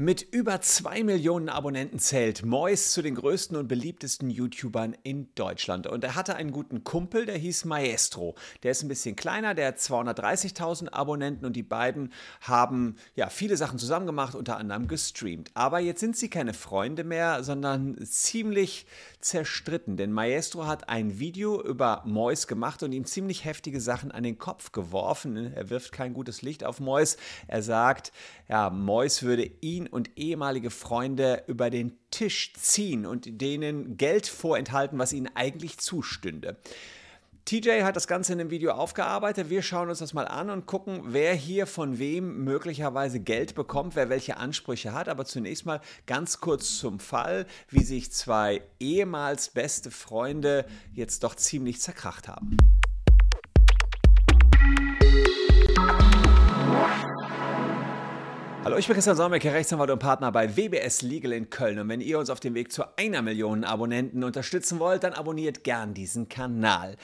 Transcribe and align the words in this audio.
Mit 0.00 0.22
über 0.22 0.60
zwei 0.60 1.02
Millionen 1.02 1.48
Abonnenten 1.48 1.98
zählt 1.98 2.46
Mois 2.46 2.92
zu 2.92 3.02
den 3.02 3.16
größten 3.16 3.56
und 3.56 3.66
beliebtesten 3.66 4.30
YouTubern 4.30 4.96
in 5.02 5.34
Deutschland. 5.34 5.88
Und 5.88 6.04
er 6.04 6.14
hatte 6.14 6.36
einen 6.36 6.52
guten 6.52 6.84
Kumpel, 6.84 7.26
der 7.26 7.36
hieß 7.36 7.64
Maestro. 7.64 8.36
Der 8.62 8.70
ist 8.70 8.84
ein 8.84 8.88
bisschen 8.88 9.16
kleiner, 9.16 9.56
der 9.56 9.66
hat 9.66 9.78
230.000 9.78 10.90
Abonnenten 10.90 11.44
und 11.44 11.56
die 11.56 11.64
beiden 11.64 12.12
haben 12.42 12.94
ja 13.16 13.28
viele 13.28 13.56
Sachen 13.56 13.80
zusammen 13.80 14.06
gemacht, 14.06 14.36
unter 14.36 14.56
anderem 14.56 14.86
gestreamt. 14.86 15.50
Aber 15.54 15.80
jetzt 15.80 15.98
sind 15.98 16.16
sie 16.16 16.30
keine 16.30 16.54
Freunde 16.54 17.02
mehr, 17.02 17.42
sondern 17.42 17.98
ziemlich 18.04 18.86
zerstritten. 19.20 19.96
Denn 19.96 20.12
Maestro 20.12 20.68
hat 20.68 20.88
ein 20.88 21.18
Video 21.18 21.60
über 21.60 22.04
Mois 22.06 22.46
gemacht 22.46 22.84
und 22.84 22.92
ihm 22.92 23.04
ziemlich 23.04 23.44
heftige 23.44 23.80
Sachen 23.80 24.12
an 24.12 24.22
den 24.22 24.38
Kopf 24.38 24.70
geworfen. 24.70 25.52
Er 25.54 25.70
wirft 25.70 25.90
kein 25.90 26.14
gutes 26.14 26.42
Licht 26.42 26.62
auf 26.62 26.78
Mois. 26.78 27.16
Er 27.48 27.64
sagt, 27.64 28.12
ja, 28.48 28.70
Mois 28.70 29.24
würde 29.24 29.50
ihn 29.60 29.87
und 29.90 30.10
ehemalige 30.16 30.70
Freunde 30.70 31.42
über 31.46 31.70
den 31.70 31.98
Tisch 32.10 32.52
ziehen 32.54 33.06
und 33.06 33.40
denen 33.40 33.96
Geld 33.96 34.26
vorenthalten, 34.26 34.98
was 34.98 35.12
ihnen 35.12 35.30
eigentlich 35.34 35.78
zustünde. 35.78 36.56
TJ 37.48 37.82
hat 37.82 37.96
das 37.96 38.06
Ganze 38.06 38.34
in 38.34 38.40
einem 38.40 38.50
Video 38.50 38.72
aufgearbeitet. 38.72 39.48
Wir 39.48 39.62
schauen 39.62 39.88
uns 39.88 40.00
das 40.00 40.12
mal 40.12 40.28
an 40.28 40.50
und 40.50 40.66
gucken, 40.66 41.00
wer 41.06 41.32
hier 41.32 41.66
von 41.66 41.98
wem 41.98 42.44
möglicherweise 42.44 43.20
Geld 43.20 43.54
bekommt, 43.54 43.96
wer 43.96 44.10
welche 44.10 44.36
Ansprüche 44.36 44.92
hat. 44.92 45.08
Aber 45.08 45.24
zunächst 45.24 45.64
mal 45.64 45.80
ganz 46.04 46.40
kurz 46.40 46.76
zum 46.76 47.00
Fall, 47.00 47.46
wie 47.70 47.84
sich 47.84 48.12
zwei 48.12 48.60
ehemals 48.80 49.48
beste 49.48 49.90
Freunde 49.90 50.66
jetzt 50.92 51.24
doch 51.24 51.36
ziemlich 51.36 51.80
zerkracht 51.80 52.28
haben. 52.28 52.58
Hallo, 58.68 58.76
ich 58.76 58.86
bin 58.86 58.96
Christian 58.96 59.16
Solmecke, 59.16 59.50
Rechtsanwalt 59.50 59.88
und 59.88 59.98
Partner 59.98 60.30
bei 60.30 60.54
WBS 60.54 61.00
Legal 61.00 61.32
in 61.32 61.48
Köln. 61.48 61.78
Und 61.78 61.88
wenn 61.88 62.02
ihr 62.02 62.18
uns 62.18 62.28
auf 62.28 62.38
dem 62.38 62.52
Weg 62.52 62.70
zu 62.70 62.84
einer 62.98 63.22
Million 63.22 63.64
Abonnenten 63.64 64.22
unterstützen 64.22 64.78
wollt, 64.78 65.04
dann 65.04 65.14
abonniert 65.14 65.64
gern 65.64 65.94
diesen 65.94 66.28
Kanal. 66.28 66.96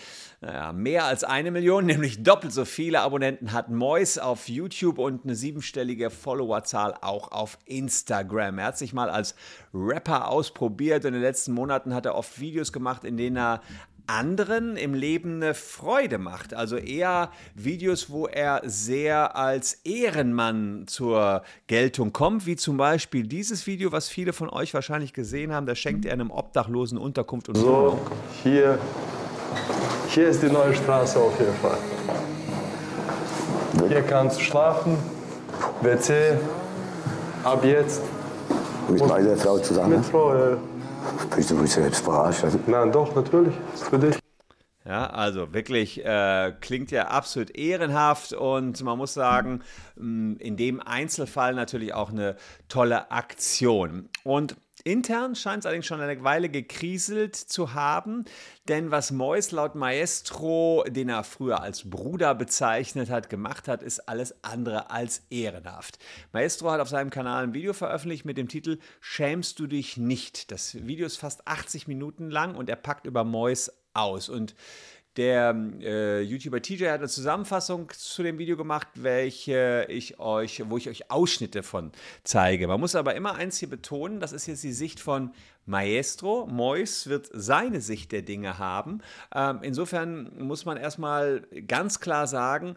Naja, 0.43 0.75
mehr 0.75 1.07
als 1.07 1.25
eine 1.25 1.51
Million, 1.51 1.87
nämlich 1.87 2.23
doppelt 2.23 2.53
so 2.53 2.67
viele 2.67 3.01
Abonnenten 3.01 3.53
hat 3.53 3.71
Mois 3.71 4.19
auf 4.19 4.47
YouTube 4.51 4.99
und 4.99 5.25
eine 5.25 5.35
siebenstellige 5.35 6.11
Followerzahl 6.11 6.99
auch 7.01 7.33
auf 7.33 7.57
Instagram. 7.65 8.59
Er 8.59 8.67
hat 8.67 8.77
sich 8.77 8.93
mal 8.93 9.09
als 9.09 9.35
Rapper 9.73 10.29
ausprobiert 10.29 11.07
und 11.07 11.09
in 11.09 11.15
den 11.15 11.23
letzten 11.23 11.53
Monaten 11.53 11.95
hat 11.95 12.05
er 12.05 12.15
oft 12.15 12.39
Videos 12.41 12.75
gemacht, 12.75 13.05
in 13.05 13.17
denen 13.17 13.39
er 13.39 13.63
anderen 14.07 14.77
im 14.77 14.95
Leben 14.95 15.37
eine 15.37 15.55
Freude 15.55 16.19
macht. 16.19 16.55
Also 16.55 16.77
eher 16.77 17.31
Videos, 17.55 18.11
wo 18.11 18.27
er 18.27 18.63
sehr 18.65 19.37
als 19.37 19.81
Ehrenmann 19.85 20.85
zur 20.87 21.43
Geltung 21.67 22.13
kommt, 22.13 22.47
wie 22.47 22.57
zum 22.57 22.77
Beispiel 22.77 23.27
dieses 23.27 23.67
Video, 23.67 23.93
was 23.93 24.09
viele 24.09 24.33
von 24.33 24.51
euch 24.51 24.75
wahrscheinlich 24.75 25.13
gesehen 25.13 25.53
haben. 25.53 25.67
Da 25.67 25.75
schenkt 25.75 26.05
er 26.05 26.13
einem 26.13 26.31
Obdachlosen 26.31 26.99
Unterkunft 26.99 27.49
und 27.49 27.57
So, 27.57 27.99
hier, 28.43 28.79
hier 30.09 30.29
ist 30.29 30.43
die 30.43 30.51
neue 30.51 30.75
Straße 30.75 31.19
auf 31.19 31.39
jeden 31.39 31.55
Fall. 31.55 31.79
Hier 33.89 34.03
kannst 34.03 34.39
du 34.39 34.43
schlafen, 34.43 34.97
WC, 35.83 36.39
ab 37.43 37.65
jetzt. 37.65 38.03
Mit 38.89 39.07
meiner 39.07 39.37
Frau 39.37 39.59
zusammen? 39.59 39.97
Mit 39.97 40.05
Frau, 40.05 40.35
ja. 40.35 40.57
Bist 41.37 41.51
du 41.51 41.57
du 41.57 41.81
jetzt 41.81 42.01
verarscht? 42.01 42.45
Also, 42.45 42.59
Nein, 42.67 42.93
doch, 42.93 43.15
natürlich. 43.15 43.55
Für 43.75 43.99
dich. 43.99 44.19
Ja, 44.87 45.07
also 45.07 45.55
wirklich 45.55 46.05
äh, 46.05 46.53
klingt 46.61 46.91
ja 46.91 47.09
absolut 47.09 47.57
ehrenhaft 47.57 48.35
und 48.35 48.83
man 48.83 48.99
muss 48.99 49.15
sagen, 49.15 49.63
mh, 49.97 50.37
in 50.41 50.59
dem 50.59 50.81
Einzelfall 50.81 51.55
natürlich 51.55 51.95
auch 51.95 52.11
eine 52.11 52.37
tolle 52.69 53.11
Aktion. 53.11 54.11
Und 54.25 54.57
Intern 54.87 55.35
scheint 55.35 55.61
es 55.61 55.67
allerdings 55.67 55.87
schon 55.87 56.03
eine 56.03 56.23
Weile 56.25 56.51
gekriselt 56.51 57.37
zu 57.37 57.73
haben, 57.73 58.27
denn 58.69 58.91
was 58.91 59.13
Mois 59.13 59.51
laut 59.51 59.75
Maestro, 59.75 60.85
den 60.87 61.09
er 61.09 61.25
früher 61.25 61.63
als 61.63 61.89
Bruder 61.89 62.35
bezeichnet 62.35 63.09
hat, 63.09 63.31
gemacht 63.31 63.67
hat, 63.67 63.83
ist 63.83 64.01
alles 64.11 64.45
andere 64.45 64.91
als 64.91 65.23
ehrenhaft. 65.31 65.99
Maestro 66.33 66.71
hat 66.71 66.81
auf 66.81 66.91
seinem 66.91 67.09
Kanal 67.09 67.45
ein 67.45 67.55
Video 67.55 67.73
veröffentlicht 67.73 68.27
mit 68.27 68.37
dem 68.37 68.49
Titel 68.49 68.79
Schämst 69.01 69.59
du 69.59 69.67
dich 69.67 69.97
nicht? 69.97 70.51
Das 70.51 70.75
Video 70.87 71.07
ist 71.07 71.17
fast 71.17 71.49
80 71.49 71.89
Minuten 71.89 72.29
lang 72.29 72.55
und 72.55 72.69
er 72.69 72.77
packt 72.77 73.07
über 73.07 73.25
Mois 73.25 73.73
aus. 73.95 74.29
Und 74.29 74.55
der 75.17 75.55
äh, 75.81 76.21
YouTuber 76.23 76.61
TJ 76.61 76.87
hat 76.87 76.99
eine 76.99 77.09
Zusammenfassung 77.09 77.91
zu 77.91 78.23
dem 78.23 78.39
Video 78.39 78.57
gemacht, 78.57 78.89
welche 78.95 79.87
ich 79.89 80.19
euch, 80.19 80.63
wo 80.69 80.77
ich 80.77 80.89
euch 80.89 81.11
Ausschnitte 81.11 81.63
von 81.63 81.93
zeige. 82.25 82.67
Man 82.67 82.81
muss 82.81 82.95
aber 82.95 83.15
immer 83.15 83.35
eins 83.35 83.59
hier 83.59 83.71
betonen, 83.71 84.21
das 84.21 84.33
ist 84.33 84.47
jetzt 84.47 84.65
die 84.65 84.73
Sicht 84.73 85.01
von 85.01 85.31
Maestro. 85.67 86.47
Mois 86.47 87.07
wird 87.07 87.31
seine 87.33 87.81
Sicht 87.81 88.13
der 88.13 88.23
Dinge 88.23 88.59
haben. 88.59 89.01
Ähm, 89.35 89.61
insofern 89.63 90.31
muss 90.39 90.65
man 90.65 90.77
erstmal 90.77 91.43
ganz 91.67 92.01
klar 92.01 92.27
sagen, 92.27 92.77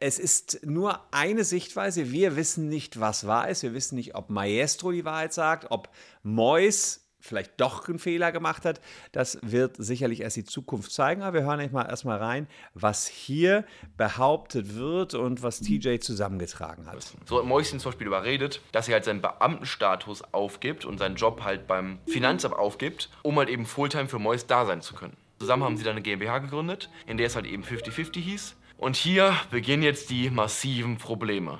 es 0.00 0.18
ist 0.18 0.66
nur 0.66 1.00
eine 1.12 1.44
Sichtweise. 1.44 2.10
Wir 2.10 2.36
wissen 2.36 2.68
nicht, 2.68 3.00
was 3.00 3.26
wahr 3.26 3.48
ist. 3.48 3.62
Wir 3.62 3.74
wissen 3.74 3.94
nicht, 3.94 4.14
ob 4.14 4.28
Maestro 4.30 4.90
die 4.90 5.04
Wahrheit 5.04 5.32
sagt, 5.32 5.70
ob 5.70 5.88
Mois 6.22 7.07
vielleicht 7.20 7.60
doch 7.60 7.88
einen 7.88 7.98
Fehler 7.98 8.32
gemacht 8.32 8.64
hat. 8.64 8.80
Das 9.12 9.38
wird 9.42 9.76
sicherlich 9.76 10.20
erst 10.20 10.36
die 10.36 10.44
Zukunft 10.44 10.92
zeigen. 10.92 11.22
Aber 11.22 11.34
wir 11.34 11.42
hören 11.42 11.60
euch 11.60 11.72
mal 11.72 11.84
erstmal 11.84 12.18
rein, 12.18 12.46
was 12.74 13.06
hier 13.06 13.64
behauptet 13.96 14.76
wird 14.76 15.14
und 15.14 15.42
was 15.42 15.60
TJ 15.60 15.98
zusammengetragen 15.98 16.86
hat. 16.86 17.14
So 17.26 17.38
hat 17.38 17.44
Mäuschen 17.44 17.80
zum 17.80 17.90
Beispiel 17.90 18.06
überredet, 18.06 18.60
dass 18.72 18.88
er 18.88 18.94
halt 18.94 19.04
seinen 19.04 19.20
Beamtenstatus 19.20 20.22
aufgibt 20.32 20.84
und 20.84 20.98
seinen 20.98 21.16
Job 21.16 21.42
halt 21.42 21.66
beim 21.66 21.98
Finanzamt 22.06 22.54
aufgibt, 22.54 23.10
um 23.22 23.36
halt 23.38 23.48
eben 23.48 23.66
Fulltime 23.66 24.08
für 24.08 24.18
Mois 24.18 24.46
da 24.46 24.66
sein 24.66 24.80
zu 24.80 24.94
können. 24.94 25.16
Zusammen 25.38 25.62
haben 25.64 25.76
sie 25.76 25.84
dann 25.84 25.92
eine 25.92 26.02
GmbH 26.02 26.38
gegründet, 26.38 26.90
in 27.06 27.16
der 27.16 27.28
es 27.28 27.36
halt 27.36 27.46
eben 27.46 27.62
50-50 27.62 28.18
hieß. 28.18 28.56
Und 28.76 28.96
hier 28.96 29.34
beginnen 29.50 29.82
jetzt 29.82 30.10
die 30.10 30.30
massiven 30.30 30.98
Probleme. 30.98 31.58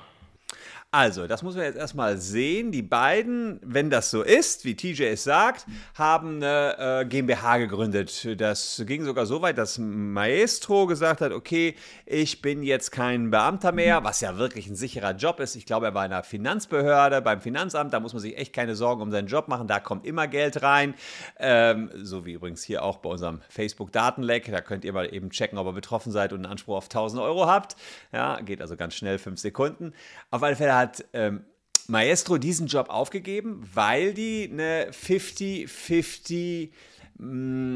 Also, 0.91 1.27
das 1.27 1.43
muss 1.43 1.55
man 1.55 1.65
jetzt 1.65 1.77
erstmal 1.77 2.17
sehen. 2.17 2.71
Die 2.71 2.81
beiden, 2.81 3.59
wenn 3.63 3.91
das 3.91 4.09
so 4.09 4.23
ist, 4.23 4.65
wie 4.65 4.75
TJ 4.75 5.03
es 5.03 5.23
sagt, 5.23 5.67
haben 5.93 6.37
eine 6.37 7.01
äh, 7.01 7.05
GmbH 7.05 7.59
gegründet. 7.59 8.41
Das 8.41 8.81
ging 8.87 9.05
sogar 9.05 9.27
so 9.27 9.43
weit, 9.43 9.59
dass 9.59 9.77
Maestro 9.77 10.87
gesagt 10.87 11.21
hat, 11.21 11.31
okay, 11.31 11.75
ich 12.07 12.41
bin 12.41 12.63
jetzt 12.63 12.89
kein 12.91 13.29
Beamter 13.29 13.71
mehr, 13.71 14.03
was 14.03 14.21
ja 14.21 14.39
wirklich 14.39 14.65
ein 14.65 14.75
sicherer 14.75 15.11
Job 15.11 15.39
ist. 15.39 15.55
Ich 15.55 15.67
glaube, 15.67 15.85
er 15.85 15.93
war 15.93 16.07
in 16.07 16.11
einer 16.11 16.23
Finanzbehörde, 16.23 17.21
beim 17.21 17.39
Finanzamt, 17.39 17.93
da 17.93 17.99
muss 17.99 18.13
man 18.13 18.21
sich 18.23 18.35
echt 18.35 18.53
keine 18.53 18.75
Sorgen 18.75 19.03
um 19.03 19.11
seinen 19.11 19.27
Job 19.27 19.47
machen, 19.47 19.67
da 19.67 19.79
kommt 19.79 20.07
immer 20.07 20.27
Geld 20.27 20.63
rein. 20.63 20.95
Ähm, 21.37 21.91
so 22.01 22.25
wie 22.25 22.33
übrigens 22.33 22.63
hier 22.63 22.81
auch 22.81 22.97
bei 22.97 23.09
unserem 23.09 23.41
Facebook-Datenleck. 23.49 24.51
Da 24.51 24.61
könnt 24.61 24.83
ihr 24.83 24.93
mal 24.93 25.13
eben 25.13 25.29
checken, 25.29 25.59
ob 25.59 25.67
ihr 25.67 25.73
betroffen 25.73 26.11
seid 26.11 26.33
und 26.33 26.39
einen 26.39 26.51
Anspruch 26.51 26.77
auf 26.77 26.85
1000 26.85 27.21
Euro 27.21 27.45
habt. 27.45 27.75
Ja, 28.11 28.41
geht 28.41 28.59
also 28.59 28.75
ganz 28.75 28.95
schnell, 28.95 29.19
fünf 29.19 29.39
Sekunden. 29.39 29.93
Auf 30.31 30.41
alle 30.41 30.55
Fälle 30.55 30.78
hat 30.79 31.05
ähm, 31.13 31.45
Maestro 31.87 32.37
diesen 32.37 32.67
Job 32.67 32.89
aufgegeben, 32.89 33.67
weil 33.73 34.13
die 34.13 34.49
eine 34.51 34.91
50-50 34.91 36.69
ähm, 37.21 37.73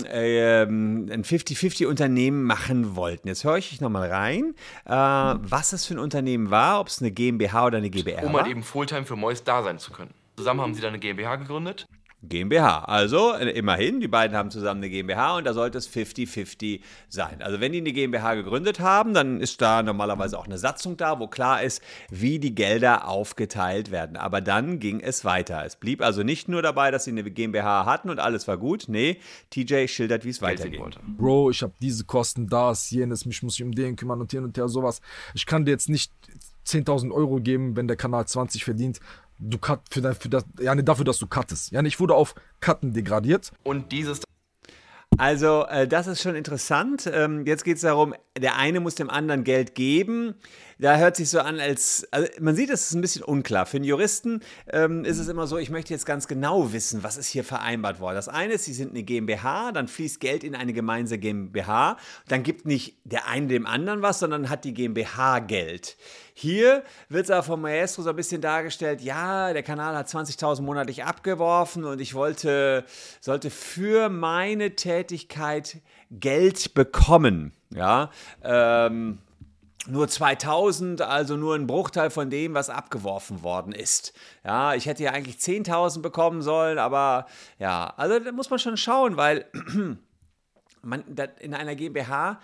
ein 1.12 1.24
50-50-Unternehmen 1.24 2.44
machen 2.44 2.96
wollten. 2.96 3.28
Jetzt 3.28 3.44
höre 3.44 3.58
ich 3.58 3.82
nochmal 3.82 4.10
rein, 4.10 4.56
äh, 4.86 4.90
was 4.90 5.74
es 5.74 5.86
für 5.86 5.96
ein 5.96 6.00
Unternehmen 6.00 6.50
war, 6.50 6.80
ob 6.80 6.88
es 6.88 7.02
eine 7.02 7.12
GmbH 7.12 7.66
oder 7.66 7.80
eine 7.80 7.90
GbR 7.90 8.24
Um 8.24 8.34
war. 8.34 8.44
halt 8.44 8.52
eben 8.52 8.64
Fulltime 8.64 9.06
für 9.06 9.18
Mois 9.18 9.44
da 9.44 9.62
sein 9.64 9.80
zu 9.80 9.92
können. 9.92 10.14
Zusammen 10.38 10.62
haben 10.62 10.74
sie 10.74 10.82
dann 10.82 10.90
eine 10.90 11.00
GmbH 11.00 11.36
gegründet. 11.36 11.88
GmbH. 12.24 12.86
Also 12.86 13.34
äh, 13.34 13.50
immerhin, 13.52 14.00
die 14.00 14.08
beiden 14.08 14.36
haben 14.36 14.50
zusammen 14.50 14.82
eine 14.82 14.90
GmbH 14.90 15.38
und 15.38 15.46
da 15.46 15.54
sollte 15.54 15.78
es 15.78 15.90
50-50 15.90 16.82
sein. 17.10 17.42
Also 17.42 17.60
wenn 17.60 17.72
die 17.72 17.80
eine 17.80 17.92
GmbH 17.92 18.36
gegründet 18.36 18.80
haben, 18.80 19.14
dann 19.14 19.40
ist 19.40 19.62
da 19.62 19.84
normalerweise 19.84 20.38
auch 20.38 20.46
eine 20.46 20.58
Satzung 20.58 20.98
da, 20.98 21.20
wo 21.20 21.28
klar 21.28 21.64
ist, 21.64 21.82
wie 22.10 22.40
die 22.40 22.56
Gelder 22.56 23.08
aufgeteilt 23.08 23.92
werden. 23.92 24.18
Aber 24.18 24.42
dann 24.42 24.80
ging 24.80 25.02
es 25.02 25.26
weiter. 25.26 25.66
Es 25.66 25.76
blieb 25.76 26.02
also 26.02 26.24
nicht 26.24 26.48
nur 26.48 26.62
dabei, 26.62 26.92
dass 26.92 27.04
sie 27.04 27.12
eine 27.12 27.24
GmbH 27.24 27.86
hatten 27.86 28.10
und 28.10 28.20
alles 28.20 28.48
war 28.48 28.58
gut. 28.58 28.86
Nee, 28.88 29.20
TJ 29.50 29.88
schildert, 29.88 30.26
wie 30.26 30.30
es 30.30 30.42
weitergeht. 30.42 30.80
wollte. 30.80 31.00
Bro, 31.06 31.52
ich 31.52 31.62
habe 31.62 31.74
diese 31.82 32.06
Kosten, 32.06 32.48
das, 32.48 32.90
jenes, 32.92 33.26
mich 33.26 33.44
muss 33.44 33.56
ich 33.56 33.64
um 33.64 33.72
den 33.72 33.96
kümmern 33.96 34.22
und 34.22 34.32
hin 34.32 34.44
und 34.44 34.58
her, 34.58 34.68
sowas. 34.68 35.02
Ich 35.34 35.46
kann 35.46 35.66
dir 35.66 35.72
jetzt 35.72 35.90
nicht 35.90 36.12
10.000 36.66 37.12
Euro 37.12 37.40
geben, 37.40 37.76
wenn 37.76 37.88
der 37.88 37.98
Kanal 37.98 38.26
20 38.26 38.64
verdient. 38.64 39.00
Du 39.46 39.58
cut 39.58 39.82
für, 39.90 40.02
dein, 40.02 40.16
für 40.16 40.30
das, 40.30 40.46
ja, 40.60 40.74
ne, 40.74 40.84
dafür, 40.84 41.06
dass 41.06 41.20
du 41.20 41.28
cuttest. 41.28 41.72
Ja, 41.72 41.82
ne, 41.82 41.88
ich 41.88 42.00
wurde 42.00 42.16
auf 42.16 42.34
Cutten 42.62 42.94
degradiert. 42.94 43.52
Und 43.64 43.92
dieses 43.92 44.22
Also, 45.18 45.66
äh, 45.66 45.88
das 45.88 46.08
ist 46.08 46.22
schon 46.22 46.36
interessant. 46.36 47.10
Ähm, 47.12 47.46
jetzt 47.46 47.64
geht 47.66 47.76
es 47.76 47.82
darum, 47.82 48.16
der 48.38 48.58
eine 48.58 48.80
muss 48.80 48.96
dem 48.96 49.10
anderen 49.10 49.44
Geld 49.44 49.76
geben. 49.76 50.36
Da 50.80 50.98
hört 50.98 51.16
sich 51.16 51.30
so 51.30 51.40
an, 51.40 51.60
als 51.60 52.08
also 52.12 52.28
man 52.40 52.56
sieht, 52.56 52.70
es 52.70 52.88
ist 52.88 52.94
ein 52.94 53.02
bisschen 53.02 53.24
unklar. 53.24 53.66
Für 53.66 53.78
einen 53.78 53.86
Juristen 53.86 54.42
ähm, 54.72 55.06
ist 55.06 55.20
es 55.20 55.28
immer 55.28 55.48
so, 55.48 55.58
ich 55.58 55.70
möchte 55.70 55.94
jetzt 55.94 56.06
ganz 56.06 56.28
genau 56.28 56.74
wissen, 56.74 57.04
was 57.04 57.18
ist 57.18 57.28
hier 57.28 57.44
vereinbart 57.44 58.00
worden. 58.00 58.16
Das 58.16 58.30
eine 58.30 58.54
ist, 58.54 58.66
sie 58.66 58.74
sind 58.74 58.92
eine 58.92 59.04
GmbH, 59.04 59.72
dann 59.72 59.88
fließt 59.88 60.20
Geld 60.20 60.44
in 60.44 60.56
eine 60.56 60.74
gemeinsame 60.74 61.20
GmbH, 61.20 61.98
dann 62.28 62.44
gibt 62.44 62.66
nicht 62.66 62.98
der 63.04 63.28
eine 63.28 63.48
dem 63.48 63.66
anderen 63.66 64.02
was, 64.02 64.20
sondern 64.20 64.50
hat 64.50 64.66
die 64.66 64.74
GmbH 64.74 65.40
Geld. 65.40 65.98
Hier 66.36 66.84
wird 67.10 67.26
es 67.26 67.32
aber 67.32 67.44
vom 67.44 67.62
Maestro 67.62 68.02
so 68.02 68.10
ein 68.10 68.16
bisschen 68.16 68.42
dargestellt, 68.42 69.02
ja, 69.02 69.54
der 69.54 69.62
Kanal 69.62 69.96
hat 69.96 70.08
20.000 70.08 70.62
monatlich 70.64 71.04
abgeworfen 71.04 71.86
und 71.86 72.02
ich 72.02 72.16
wollte, 72.16 72.86
sollte 73.22 73.52
für 73.52 74.10
meine 74.10 74.76
Tätigkeit 74.76 75.78
Geld 76.10 76.74
bekommen. 76.74 77.54
Ja, 77.70 78.10
ähm, 78.44 79.20
nur 79.88 80.08
2000, 80.08 81.02
also 81.02 81.36
nur 81.36 81.56
ein 81.56 81.68
Bruchteil 81.68 82.10
von 82.10 82.30
dem, 82.30 82.54
was 82.54 82.70
abgeworfen 82.70 83.44
worden 83.44 83.74
ist. 83.74 84.14
Ja, 84.44 84.74
ich 84.76 84.86
hätte 84.86 85.04
ja 85.04 85.12
eigentlich 85.12 85.38
10.000 85.38 86.02
bekommen 86.02 86.42
sollen, 86.42 86.78
aber 86.78 87.28
ja, 87.60 87.94
also 87.98 88.20
da 88.20 88.32
muss 88.32 88.50
man 88.50 88.60
schon 88.60 88.78
schauen, 88.78 89.18
weil 89.18 89.46
man 90.82 91.04
in 91.40 91.54
einer 91.54 91.76
GmbH 91.76 92.40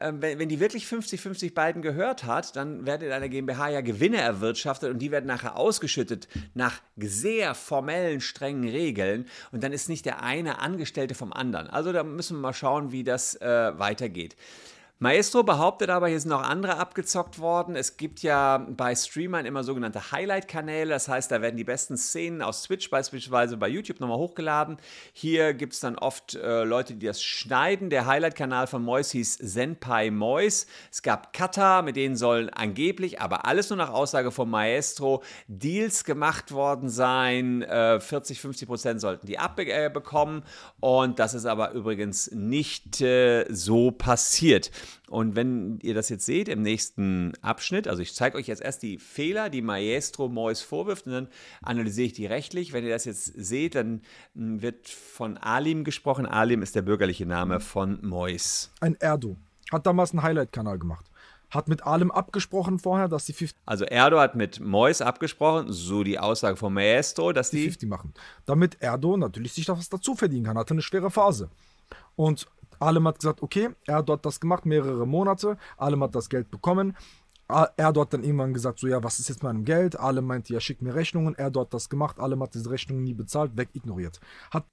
ähm, 0.00 0.22
wenn, 0.22 0.48
die 0.48 0.58
wirklich 0.58 0.86
50-50 0.86 1.52
beiden 1.52 1.82
gehört 1.82 2.24
hat, 2.24 2.56
dann 2.56 2.86
werden 2.86 3.06
in 3.06 3.12
einer 3.12 3.28
GmbH 3.28 3.68
ja 3.68 3.80
Gewinne 3.82 4.16
erwirtschaftet 4.18 4.90
und 4.90 5.00
die 5.00 5.10
werden 5.10 5.26
nachher 5.26 5.56
ausgeschüttet 5.56 6.28
nach 6.54 6.80
sehr 6.96 7.54
formellen, 7.54 8.22
strengen 8.22 8.68
Regeln 8.68 9.26
und 9.50 9.62
dann 9.62 9.72
ist 9.72 9.90
nicht 9.90 10.06
der 10.06 10.22
eine 10.22 10.60
Angestellte 10.60 11.14
vom 11.14 11.32
anderen. 11.32 11.68
Also 11.68 11.92
da 11.92 12.04
müssen 12.04 12.38
wir 12.38 12.40
mal 12.40 12.54
schauen, 12.54 12.90
wie 12.90 13.04
das 13.04 13.34
äh, 13.34 13.78
weitergeht. 13.78 14.34
Maestro 15.02 15.42
behauptet 15.42 15.90
aber, 15.90 16.06
hier 16.06 16.20
sind 16.20 16.28
noch 16.28 16.44
andere 16.44 16.76
abgezockt 16.76 17.40
worden. 17.40 17.74
Es 17.74 17.96
gibt 17.96 18.22
ja 18.22 18.58
bei 18.58 18.94
Streamern 18.94 19.46
immer 19.46 19.64
sogenannte 19.64 20.12
Highlight-Kanäle. 20.12 20.90
Das 20.90 21.08
heißt, 21.08 21.28
da 21.32 21.42
werden 21.42 21.56
die 21.56 21.64
besten 21.64 21.96
Szenen 21.96 22.40
aus 22.40 22.62
Twitch 22.62 22.88
beispielsweise 22.88 23.56
bei 23.56 23.66
YouTube 23.66 23.98
nochmal 23.98 24.18
hochgeladen. 24.18 24.76
Hier 25.12 25.54
gibt 25.54 25.72
es 25.72 25.80
dann 25.80 25.98
oft 25.98 26.36
äh, 26.36 26.62
Leute, 26.62 26.94
die 26.94 27.04
das 27.04 27.20
schneiden. 27.20 27.90
Der 27.90 28.06
Highlight-Kanal 28.06 28.68
von 28.68 28.84
Mois 28.84 29.10
hieß 29.10 29.38
Senpai 29.38 30.12
Mois. 30.12 30.68
Es 30.92 31.02
gab 31.02 31.32
Kata, 31.32 31.82
mit 31.82 31.96
denen 31.96 32.14
sollen 32.14 32.48
angeblich, 32.50 33.20
aber 33.20 33.44
alles 33.44 33.70
nur 33.70 33.78
nach 33.78 33.90
Aussage 33.90 34.30
von 34.30 34.48
Maestro, 34.48 35.24
Deals 35.48 36.04
gemacht 36.04 36.52
worden 36.52 36.88
sein. 36.88 37.62
Äh, 37.62 37.98
40, 37.98 38.40
50 38.40 38.68
Prozent 38.68 39.00
sollten 39.00 39.26
die 39.26 39.40
abbekommen. 39.40 40.42
Äh, 40.42 40.86
Und 40.86 41.18
das 41.18 41.34
ist 41.34 41.46
aber 41.46 41.72
übrigens 41.72 42.30
nicht 42.30 43.00
äh, 43.00 43.46
so 43.52 43.90
passiert. 43.90 44.70
Und 45.08 45.36
wenn 45.36 45.78
ihr 45.82 45.94
das 45.94 46.08
jetzt 46.08 46.26
seht 46.26 46.48
im 46.48 46.62
nächsten 46.62 47.32
Abschnitt, 47.42 47.88
also 47.88 48.02
ich 48.02 48.14
zeige 48.14 48.36
euch 48.36 48.46
jetzt 48.46 48.62
erst 48.62 48.82
die 48.82 48.98
Fehler, 48.98 49.50
die 49.50 49.62
Maestro 49.62 50.28
Mois 50.28 50.62
vorwirft 50.62 51.06
und 51.06 51.12
dann 51.12 51.28
analysiere 51.62 52.06
ich 52.06 52.12
die 52.12 52.26
rechtlich. 52.26 52.72
Wenn 52.72 52.84
ihr 52.84 52.90
das 52.90 53.04
jetzt 53.04 53.24
seht, 53.24 53.74
dann 53.74 54.02
hm, 54.34 54.62
wird 54.62 54.88
von 54.88 55.36
Alim 55.38 55.84
gesprochen. 55.84 56.26
Alim 56.26 56.62
ist 56.62 56.74
der 56.74 56.82
bürgerliche 56.82 57.26
Name 57.26 57.60
von 57.60 57.98
Mois. 58.02 58.70
Ein 58.80 58.96
Erdo. 59.00 59.36
Hat 59.70 59.86
damals 59.86 60.12
einen 60.12 60.22
Highlight-Kanal 60.22 60.78
gemacht. 60.78 61.06
Hat 61.50 61.68
mit 61.68 61.84
allem 61.84 62.10
abgesprochen 62.10 62.78
vorher, 62.78 63.08
dass 63.08 63.26
die 63.26 63.34
50 63.34 63.60
Also 63.66 63.84
Erdo 63.84 64.18
hat 64.18 64.34
mit 64.34 64.60
Mois 64.60 65.02
abgesprochen, 65.02 65.70
so 65.70 66.02
die 66.02 66.18
Aussage 66.18 66.56
von 66.56 66.72
Maestro, 66.72 67.32
dass 67.32 67.50
die 67.50 67.64
50 67.64 67.88
machen. 67.88 68.14
Damit 68.46 68.80
Erdo 68.80 69.18
natürlich 69.18 69.52
sich 69.52 69.66
da 69.66 69.76
was 69.76 69.90
dazu 69.90 70.14
verdienen 70.14 70.46
kann. 70.46 70.56
Hatte 70.56 70.72
eine 70.72 70.82
schwere 70.82 71.10
Phase. 71.10 71.50
Und 72.16 72.46
Alem 72.82 73.06
hat 73.08 73.18
gesagt, 73.20 73.42
okay, 73.42 73.70
er 73.86 73.96
hat 73.96 74.08
dort 74.08 74.26
das 74.26 74.40
gemacht, 74.40 74.66
mehrere 74.66 75.06
Monate. 75.06 75.56
Alem 75.76 76.02
hat 76.02 76.14
das 76.14 76.28
Geld 76.28 76.50
bekommen. 76.50 76.96
Er 77.48 77.86
hat 77.86 77.96
dort 77.96 78.12
dann 78.14 78.24
irgendwann 78.24 78.54
gesagt, 78.54 78.78
so 78.78 78.86
ja, 78.86 79.02
was 79.02 79.18
ist 79.18 79.28
jetzt 79.28 79.42
mit 79.42 79.52
meinem 79.52 79.64
Geld? 79.64 79.98
Alem 79.98 80.26
meinte, 80.26 80.52
ja, 80.54 80.60
schick 80.60 80.80
mir 80.80 80.94
Rechnungen. 80.94 81.34
Er 81.34 81.46
hat 81.46 81.56
dort 81.56 81.74
das 81.74 81.88
gemacht. 81.88 82.18
Alem 82.18 82.42
hat 82.42 82.54
diese 82.54 82.70
Rechnungen 82.70 83.04
nie 83.04 83.14
bezahlt, 83.14 83.56
wegignoriert. 83.56 84.20
Hat 84.50 84.64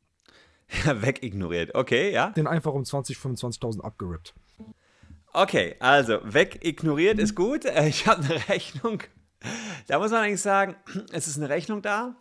ja, 0.86 1.02
wegignoriert. 1.02 1.76
Okay, 1.76 2.12
ja. 2.14 2.30
den 2.30 2.48
einfach 2.48 2.74
um 2.74 2.86
20, 2.86 3.18
25.000 3.18 3.82
abgerippt. 3.82 4.34
Okay, 5.34 5.76
also 5.80 6.20
wegignoriert 6.24 7.20
ist 7.20 7.36
gut. 7.36 7.66
Äh, 7.66 7.88
Ich 7.88 8.08
habe 8.08 8.24
eine 8.24 8.48
Rechnung. 8.50 9.04
Da 9.88 10.00
muss 10.00 10.12
man 10.12 10.24
eigentlich 10.24 10.42
sagen, 10.42 10.76
es 11.12 11.28
ist 11.28 11.38
eine 11.38 11.50
Rechnung 11.50 11.82
da. 11.82 12.16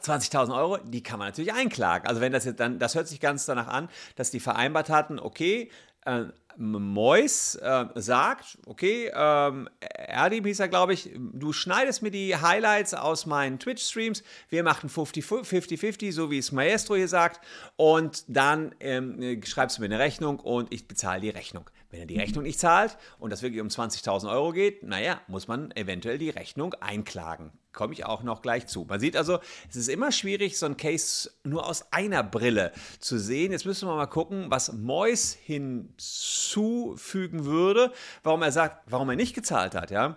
20.000 0.00 0.56
Euro, 0.56 0.78
die 0.78 1.02
kann 1.02 1.18
man 1.18 1.28
natürlich 1.28 1.52
einklagen. 1.52 2.08
Also 2.08 2.20
wenn 2.20 2.32
das 2.32 2.44
jetzt 2.44 2.60
dann, 2.60 2.78
das 2.78 2.94
hört 2.94 3.08
sich 3.08 3.20
ganz 3.20 3.46
danach 3.46 3.68
an, 3.68 3.88
dass 4.16 4.30
die 4.30 4.40
vereinbart 4.40 4.90
hatten, 4.90 5.18
okay, 5.18 5.70
äh, 6.04 6.24
Mois 6.56 7.56
äh, 7.56 7.86
sagt, 7.96 8.58
okay, 8.66 9.10
ähm, 9.12 9.68
Erdim 9.80 10.44
hieß 10.44 10.60
er, 10.60 10.68
glaube 10.68 10.92
ich, 10.92 11.10
du 11.14 11.52
schneidest 11.52 12.02
mir 12.02 12.10
die 12.10 12.36
Highlights 12.36 12.94
aus 12.94 13.26
meinen 13.26 13.58
Twitch-Streams, 13.58 14.22
wir 14.50 14.62
machen 14.62 14.88
50-50, 14.88 16.12
so 16.12 16.30
wie 16.30 16.38
es 16.38 16.52
Maestro 16.52 16.94
hier 16.94 17.08
sagt, 17.08 17.44
und 17.76 18.24
dann 18.28 18.74
ähm, 18.80 19.42
schreibst 19.44 19.78
du 19.78 19.82
mir 19.82 19.86
eine 19.86 19.98
Rechnung 19.98 20.38
und 20.38 20.72
ich 20.72 20.86
bezahle 20.86 21.20
die 21.20 21.30
Rechnung. 21.30 21.68
Wenn 21.90 22.00
er 22.00 22.06
die 22.06 22.18
Rechnung 22.18 22.44
nicht 22.44 22.58
zahlt 22.58 22.96
und 23.18 23.30
das 23.30 23.42
wirklich 23.42 23.60
um 23.60 23.68
20.000 23.68 24.30
Euro 24.30 24.52
geht, 24.52 24.82
naja, 24.82 25.20
muss 25.26 25.48
man 25.48 25.70
eventuell 25.72 26.18
die 26.18 26.30
Rechnung 26.30 26.74
einklagen. 26.74 27.52
Komme 27.74 27.92
ich 27.92 28.06
auch 28.06 28.22
noch 28.22 28.40
gleich 28.40 28.68
zu. 28.68 28.86
Man 28.88 29.00
sieht 29.00 29.16
also, 29.16 29.40
es 29.68 29.76
ist 29.76 29.88
immer 29.88 30.12
schwierig, 30.12 30.58
so 30.58 30.66
ein 30.66 30.76
Case 30.76 31.30
nur 31.42 31.68
aus 31.68 31.92
einer 31.92 32.22
Brille 32.22 32.72
zu 33.00 33.18
sehen. 33.18 33.52
Jetzt 33.52 33.66
müssen 33.66 33.88
wir 33.88 33.96
mal 33.96 34.06
gucken, 34.06 34.46
was 34.48 34.72
Mois 34.72 35.36
hinzufügen 35.44 37.44
würde, 37.44 37.92
warum 38.22 38.42
er 38.42 38.52
sagt, 38.52 38.84
warum 38.86 39.10
er 39.10 39.16
nicht 39.16 39.34
gezahlt 39.34 39.74
hat. 39.74 39.90
Ja? 39.90 40.16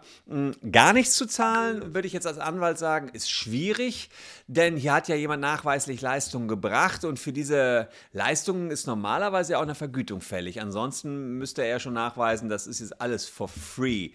Gar 0.71 0.93
nichts 0.93 1.15
zu 1.15 1.25
zahlen, 1.25 1.95
würde 1.95 2.07
ich 2.07 2.13
jetzt 2.13 2.27
als 2.27 2.37
Anwalt 2.37 2.77
sagen, 2.77 3.09
ist 3.09 3.31
schwierig, 3.31 4.11
denn 4.45 4.77
hier 4.77 4.93
hat 4.93 5.07
ja 5.07 5.15
jemand 5.15 5.41
nachweislich 5.41 6.01
Leistungen 6.01 6.47
gebracht 6.47 7.05
und 7.05 7.19
für 7.19 7.33
diese 7.33 7.89
Leistungen 8.13 8.69
ist 8.69 8.85
normalerweise 8.85 9.57
auch 9.57 9.63
eine 9.63 9.75
Vergütung 9.75 10.21
fällig. 10.21 10.61
Ansonsten 10.61 11.39
müsste 11.39 11.63
er 11.63 11.79
schon 11.79 11.93
nachweisen, 11.93 12.49
das 12.49 12.67
ist 12.67 12.81
jetzt 12.81 13.01
alles 13.01 13.25
for 13.25 13.47
free 13.47 14.11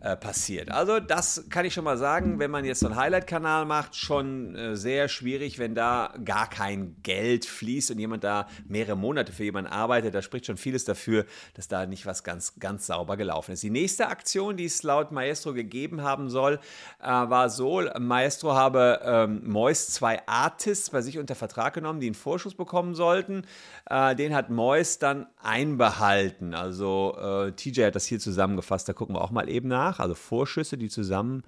äh, 0.00 0.16
passiert. 0.16 0.70
Also 0.70 1.00
das 1.00 1.46
kann 1.50 1.64
ich 1.64 1.74
schon 1.74 1.82
mal 1.82 1.98
sagen, 1.98 2.38
wenn 2.38 2.50
man 2.50 2.64
jetzt 2.64 2.80
so 2.80 2.86
einen 2.86 2.94
Highlight-Kanal 2.94 3.64
macht, 3.64 3.96
schon 3.96 4.54
äh, 4.54 4.76
sehr 4.76 5.08
schwierig, 5.08 5.58
wenn 5.58 5.74
da 5.74 6.14
gar 6.24 6.48
kein 6.48 6.96
Geld 7.02 7.44
fließt 7.44 7.90
und 7.90 7.98
jemand 7.98 8.22
da 8.22 8.46
mehrere 8.68 8.96
Monate 8.96 9.32
für 9.32 9.44
jemanden 9.44 9.72
arbeitet. 9.72 10.14
Da 10.14 10.22
spricht 10.22 10.46
schon 10.46 10.56
vieles 10.56 10.84
dafür, 10.84 11.24
dass 11.54 11.66
da 11.66 11.86
nicht 11.86 12.06
was 12.06 12.22
ganz, 12.22 12.60
ganz 12.60 12.86
sauber 12.86 13.16
gelaufen 13.16 13.52
ist. 13.52 13.62
Die 13.62 13.70
nächste 13.70 14.08
Aktion, 14.08 14.56
die 14.56 14.66
es 14.66 14.84
laut 14.84 15.10
Maestro 15.10 15.52
gegeben 15.52 16.02
haben 16.02 16.30
soll, 16.30 16.60
äh, 17.02 17.08
war 17.08 17.50
so, 17.50 17.82
Maestro 17.98 18.54
habe 18.54 19.00
ähm, 19.02 19.42
Mois 19.50 19.88
zwei 19.88 20.24
Artists 20.28 20.90
bei 20.90 21.02
sich 21.02 21.18
unter 21.18 21.34
Vertrag 21.34 21.74
genommen, 21.74 21.98
die 21.98 22.06
einen 22.06 22.14
Vorschuss 22.14 22.54
bekommen 22.54 22.94
sollten. 22.94 23.42
Äh, 23.90 24.14
den 24.14 24.34
hat 24.34 24.48
Mois 24.50 24.98
dann 25.00 25.26
einbehalten. 25.42 26.54
Also 26.54 27.16
äh, 27.18 27.52
TJ 27.52 27.86
hat 27.86 27.96
das 27.96 28.06
hier 28.06 28.20
zusammengefasst, 28.20 28.88
da 28.88 28.92
gucken 28.92 29.16
wir 29.16 29.22
auch 29.22 29.30
mal 29.30 29.48
eben 29.48 29.68
nach 29.68 29.87
nach, 29.88 30.00
also 30.00 30.14
Vorschüsse, 30.14 30.78
die 30.78 30.88
zusammen 30.88 31.42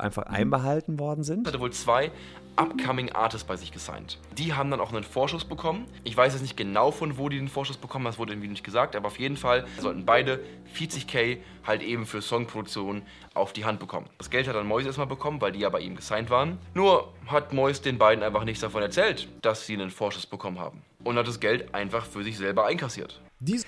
einfach 0.00 0.22
einbehalten 0.24 0.98
worden 0.98 1.24
sind. 1.24 1.46
hatte 1.46 1.60
wohl 1.60 1.72
zwei 1.72 2.10
Upcoming 2.56 3.12
Artists 3.12 3.46
bei 3.46 3.56
sich 3.56 3.70
gesigned. 3.70 4.18
Die 4.38 4.54
haben 4.54 4.70
dann 4.70 4.80
auch 4.80 4.92
einen 4.92 5.04
Vorschuss 5.04 5.44
bekommen. 5.44 5.86
Ich 6.04 6.16
weiß 6.16 6.32
jetzt 6.32 6.42
nicht 6.42 6.56
genau 6.56 6.90
von 6.90 7.18
wo 7.18 7.28
die 7.28 7.38
den 7.38 7.48
Vorschuss 7.48 7.76
bekommen, 7.76 8.06
das 8.06 8.18
wurde 8.18 8.32
irgendwie 8.32 8.48
nicht 8.48 8.64
gesagt, 8.64 8.96
aber 8.96 9.08
auf 9.08 9.18
jeden 9.18 9.36
Fall 9.36 9.66
sollten 9.78 10.04
beide 10.04 10.40
40k 10.74 11.38
halt 11.66 11.82
eben 11.82 12.06
für 12.06 12.22
Songproduktion 12.22 13.02
auf 13.34 13.52
die 13.52 13.64
Hand 13.64 13.78
bekommen. 13.78 14.08
Das 14.18 14.30
Geld 14.30 14.48
hat 14.48 14.56
dann 14.56 14.66
Mois 14.66 14.84
erstmal 14.84 15.06
bekommen, 15.06 15.40
weil 15.40 15.52
die 15.52 15.60
ja 15.60 15.68
bei 15.68 15.80
ihm 15.80 15.96
gesigned 15.96 16.30
waren. 16.30 16.58
Nur 16.74 17.12
hat 17.26 17.52
Mois 17.52 17.80
den 17.82 17.98
beiden 17.98 18.24
einfach 18.24 18.44
nichts 18.44 18.60
davon 18.60 18.82
erzählt, 18.82 19.28
dass 19.42 19.66
sie 19.66 19.74
einen 19.74 19.90
Vorschuss 19.90 20.26
bekommen 20.26 20.58
haben. 20.58 20.82
Und 21.04 21.16
hat 21.16 21.28
das 21.28 21.40
Geld 21.40 21.74
einfach 21.74 22.06
für 22.06 22.24
sich 22.24 22.38
selber 22.38 22.66
einkassiert. 22.66 23.20
Diese, 23.38 23.66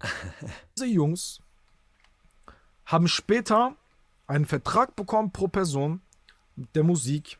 diese 0.76 0.86
Jungs 0.86 1.40
haben 2.86 3.08
später 3.08 3.74
einen 4.26 4.46
Vertrag 4.46 4.96
bekommen 4.96 5.32
pro 5.32 5.48
Person 5.48 6.00
der 6.74 6.84
Musik 6.84 7.38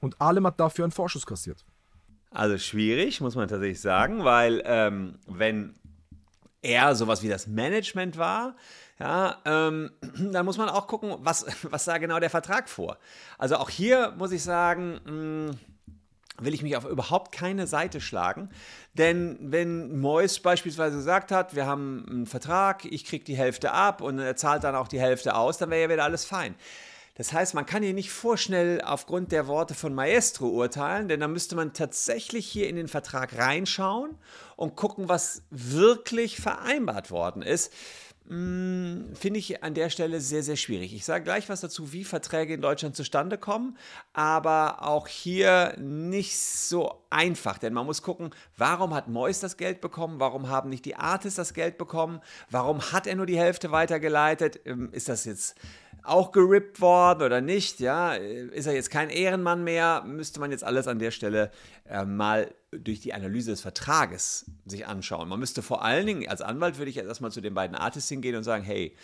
und 0.00 0.20
Alem 0.20 0.46
hat 0.46 0.60
dafür 0.60 0.84
einen 0.84 0.92
Vorschuss 0.92 1.26
kassiert. 1.26 1.64
Also 2.30 2.58
schwierig, 2.58 3.20
muss 3.20 3.34
man 3.34 3.48
tatsächlich 3.48 3.80
sagen, 3.80 4.24
weil 4.24 4.62
ähm, 4.64 5.18
wenn 5.26 5.74
er 6.62 6.94
sowas 6.94 7.22
wie 7.22 7.28
das 7.28 7.46
Management 7.46 8.18
war, 8.18 8.54
ja, 8.98 9.38
ähm, 9.44 9.90
dann 10.32 10.44
muss 10.44 10.58
man 10.58 10.68
auch 10.68 10.86
gucken, 10.86 11.16
was, 11.20 11.46
was 11.62 11.84
da 11.84 11.98
genau 11.98 12.20
der 12.20 12.30
Vertrag 12.30 12.68
vor. 12.68 12.98
Also 13.38 13.56
auch 13.56 13.70
hier 13.70 14.14
muss 14.16 14.32
ich 14.32 14.42
sagen, 14.42 15.00
mh, 15.04 15.56
will 16.44 16.54
ich 16.54 16.62
mich 16.62 16.76
auf 16.76 16.84
überhaupt 16.84 17.32
keine 17.32 17.66
Seite 17.66 18.00
schlagen. 18.00 18.50
Denn 18.94 19.38
wenn 19.40 20.00
Mois 20.00 20.40
beispielsweise 20.42 20.96
gesagt 20.96 21.32
hat, 21.32 21.54
wir 21.54 21.66
haben 21.66 22.06
einen 22.08 22.26
Vertrag, 22.26 22.84
ich 22.84 23.04
kriege 23.04 23.24
die 23.24 23.36
Hälfte 23.36 23.72
ab 23.72 24.00
und 24.00 24.18
er 24.18 24.36
zahlt 24.36 24.64
dann 24.64 24.74
auch 24.74 24.88
die 24.88 25.00
Hälfte 25.00 25.34
aus, 25.34 25.58
dann 25.58 25.70
wäre 25.70 25.82
ja 25.82 25.88
wieder 25.90 26.04
alles 26.04 26.24
fein. 26.24 26.54
Das 27.20 27.34
heißt, 27.34 27.54
man 27.54 27.66
kann 27.66 27.82
hier 27.82 27.92
nicht 27.92 28.10
vorschnell 28.10 28.80
aufgrund 28.80 29.30
der 29.30 29.46
Worte 29.46 29.74
von 29.74 29.92
Maestro 29.92 30.48
urteilen, 30.48 31.06
denn 31.08 31.20
dann 31.20 31.32
müsste 31.32 31.54
man 31.54 31.74
tatsächlich 31.74 32.46
hier 32.46 32.66
in 32.66 32.76
den 32.76 32.88
Vertrag 32.88 33.36
reinschauen 33.36 34.16
und 34.56 34.74
gucken, 34.74 35.10
was 35.10 35.42
wirklich 35.50 36.40
vereinbart 36.40 37.10
worden 37.10 37.42
ist. 37.42 37.74
Finde 38.30 39.40
ich 39.40 39.64
an 39.64 39.74
der 39.74 39.90
Stelle 39.90 40.20
sehr, 40.20 40.44
sehr 40.44 40.54
schwierig. 40.54 40.94
Ich 40.94 41.04
sage 41.04 41.24
gleich 41.24 41.48
was 41.48 41.62
dazu, 41.62 41.92
wie 41.92 42.04
Verträge 42.04 42.54
in 42.54 42.60
Deutschland 42.60 42.94
zustande 42.94 43.38
kommen, 43.38 43.76
aber 44.12 44.86
auch 44.86 45.08
hier 45.08 45.74
nicht 45.78 46.38
so 46.38 47.04
einfach, 47.10 47.58
denn 47.58 47.72
man 47.72 47.86
muss 47.86 48.02
gucken, 48.02 48.30
warum 48.56 48.94
hat 48.94 49.08
Mois 49.08 49.40
das 49.40 49.56
Geld 49.56 49.80
bekommen, 49.80 50.20
warum 50.20 50.48
haben 50.48 50.70
nicht 50.70 50.84
die 50.84 50.94
Artists 50.94 51.38
das 51.38 51.54
Geld 51.54 51.76
bekommen, 51.76 52.20
warum 52.50 52.92
hat 52.92 53.08
er 53.08 53.16
nur 53.16 53.26
die 53.26 53.36
Hälfte 53.36 53.72
weitergeleitet, 53.72 54.60
ähm, 54.64 54.90
ist 54.92 55.08
das 55.08 55.24
jetzt 55.24 55.56
auch 56.02 56.32
gerippt 56.32 56.80
worden 56.80 57.22
oder 57.22 57.40
nicht, 57.40 57.80
ja, 57.80 58.14
ist 58.14 58.66
er 58.66 58.74
jetzt 58.74 58.90
kein 58.90 59.10
Ehrenmann 59.10 59.64
mehr, 59.64 60.02
müsste 60.06 60.40
man 60.40 60.50
jetzt 60.50 60.64
alles 60.64 60.86
an 60.86 60.98
der 60.98 61.10
Stelle 61.10 61.50
äh, 61.88 62.04
mal 62.04 62.54
durch 62.72 63.00
die 63.00 63.12
Analyse 63.12 63.50
des 63.50 63.60
Vertrages 63.60 64.46
sich 64.64 64.86
anschauen. 64.86 65.28
Man 65.28 65.40
müsste 65.40 65.62
vor 65.62 65.84
allen 65.84 66.06
Dingen, 66.06 66.28
als 66.28 66.40
Anwalt 66.40 66.78
würde 66.78 66.90
ich 66.90 66.96
jetzt 66.96 67.08
erstmal 67.08 67.32
zu 67.32 67.40
den 67.40 67.54
beiden 67.54 67.76
Artists 67.76 68.08
hingehen 68.08 68.36
und 68.36 68.44
sagen, 68.44 68.62
hey, 68.62 68.94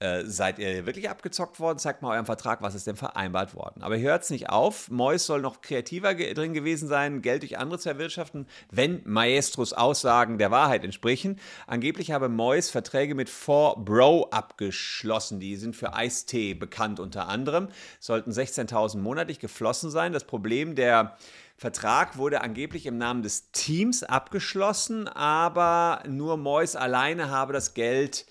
äh, 0.00 0.24
seid 0.24 0.58
ihr 0.58 0.86
wirklich 0.86 1.10
abgezockt 1.10 1.60
worden? 1.60 1.78
Zeigt 1.78 2.00
mal 2.00 2.14
euren 2.14 2.24
Vertrag, 2.24 2.62
was 2.62 2.74
ist 2.74 2.86
denn 2.86 2.96
vereinbart 2.96 3.54
worden? 3.54 3.82
Aber 3.82 3.98
hört 3.98 4.22
es 4.22 4.30
nicht 4.30 4.48
auf. 4.48 4.90
Mois 4.90 5.18
soll 5.18 5.42
noch 5.42 5.60
kreativer 5.60 6.14
ge 6.14 6.32
drin 6.32 6.54
gewesen 6.54 6.88
sein, 6.88 7.20
Geld 7.20 7.42
durch 7.42 7.58
andere 7.58 7.78
zu 7.78 7.90
erwirtschaften, 7.90 8.46
wenn 8.70 9.02
Maestros 9.04 9.74
Aussagen 9.74 10.38
der 10.38 10.50
Wahrheit 10.50 10.84
entsprechen. 10.84 11.38
Angeblich 11.66 12.12
habe 12.12 12.30
Mois 12.30 12.70
Verträge 12.70 13.14
mit 13.14 13.28
4Bro 13.28 14.30
abgeschlossen. 14.30 15.38
Die 15.38 15.56
sind 15.56 15.76
für 15.76 15.92
Eistee 15.92 16.54
bekannt 16.54 16.98
unter 16.98 17.28
anderem. 17.28 17.68
Sollten 17.98 18.30
16.000 18.30 18.96
monatlich 18.98 19.38
geflossen 19.38 19.90
sein. 19.90 20.14
Das 20.14 20.24
Problem 20.24 20.76
der 20.76 21.18
Vertrag 21.58 22.16
wurde 22.16 22.40
angeblich 22.40 22.86
im 22.86 22.96
Namen 22.96 23.22
des 23.22 23.50
Teams 23.52 24.02
abgeschlossen, 24.02 25.08
aber 25.08 26.02
nur 26.08 26.38
Mois 26.38 26.74
alleine 26.74 27.28
habe 27.28 27.52
das 27.52 27.74
Geld 27.74 28.24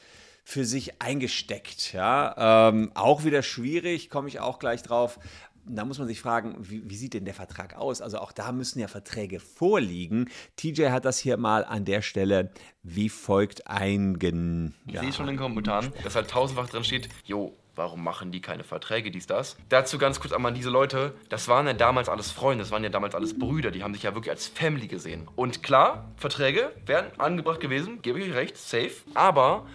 für 0.49 0.65
sich 0.65 0.99
eingesteckt. 0.99 1.93
Ja? 1.93 2.69
Ähm, 2.69 2.91
auch 2.95 3.23
wieder 3.23 3.43
schwierig, 3.43 4.09
komme 4.09 4.27
ich 4.27 4.39
auch 4.39 4.57
gleich 4.57 4.81
drauf. 4.81 5.19
Da 5.67 5.85
muss 5.85 5.99
man 5.99 6.07
sich 6.07 6.19
fragen, 6.19 6.55
wie, 6.61 6.89
wie, 6.89 6.95
sieht 6.95 7.13
denn 7.13 7.25
der 7.25 7.35
Vertrag 7.35 7.75
aus? 7.75 8.01
Also 8.01 8.17
auch 8.17 8.31
da 8.31 8.51
müssen 8.51 8.79
ja 8.79 8.87
Verträge 8.87 9.39
vorliegen. 9.39 10.27
TJ 10.55 10.87
hat 10.87 11.05
das 11.05 11.19
hier 11.19 11.37
mal 11.37 11.63
an 11.63 11.85
der 11.85 12.01
Stelle 12.01 12.51
wie 12.81 13.09
folgt 13.09 13.67
eingen... 13.67 14.73
Ich 14.87 14.95
ja. 14.95 15.01
sehe 15.01 15.13
schon 15.13 15.27
in 15.27 15.35
den 15.35 15.39
Kommentaren, 15.39 15.93
dass 16.03 16.15
halt 16.15 16.31
tausendfach 16.31 16.67
drin 16.69 16.83
steht, 16.83 17.09
jo, 17.25 17.55
warum 17.75 18.03
machen 18.03 18.31
die 18.31 18.41
keine 18.41 18.63
Verträge, 18.63 19.11
dies, 19.11 19.27
das. 19.27 19.55
Dazu 19.69 19.99
ganz 19.99 20.19
kurz 20.19 20.33
einmal 20.33 20.53
diese 20.53 20.71
Leute, 20.71 21.13
das 21.29 21.47
waren 21.47 21.67
ja 21.67 21.73
damals 21.73 22.09
alles 22.09 22.31
Freunde, 22.31 22.63
das 22.63 22.71
waren 22.71 22.83
ja 22.83 22.89
damals 22.89 23.13
alles 23.13 23.37
Brüder, 23.37 23.69
die 23.69 23.83
haben 23.83 23.93
sich 23.93 24.03
ja 24.03 24.15
wirklich 24.15 24.31
als 24.31 24.47
Family 24.47 24.87
gesehen. 24.87 25.27
Und 25.35 25.61
klar, 25.61 26.11
Verträge 26.15 26.71
wären 26.87 27.05
angebracht 27.19 27.59
gewesen, 27.59 28.01
gebe 28.01 28.19
ich 28.19 28.31
euch 28.31 28.35
recht, 28.35 28.57
safe, 28.57 28.95
aber 29.13 29.67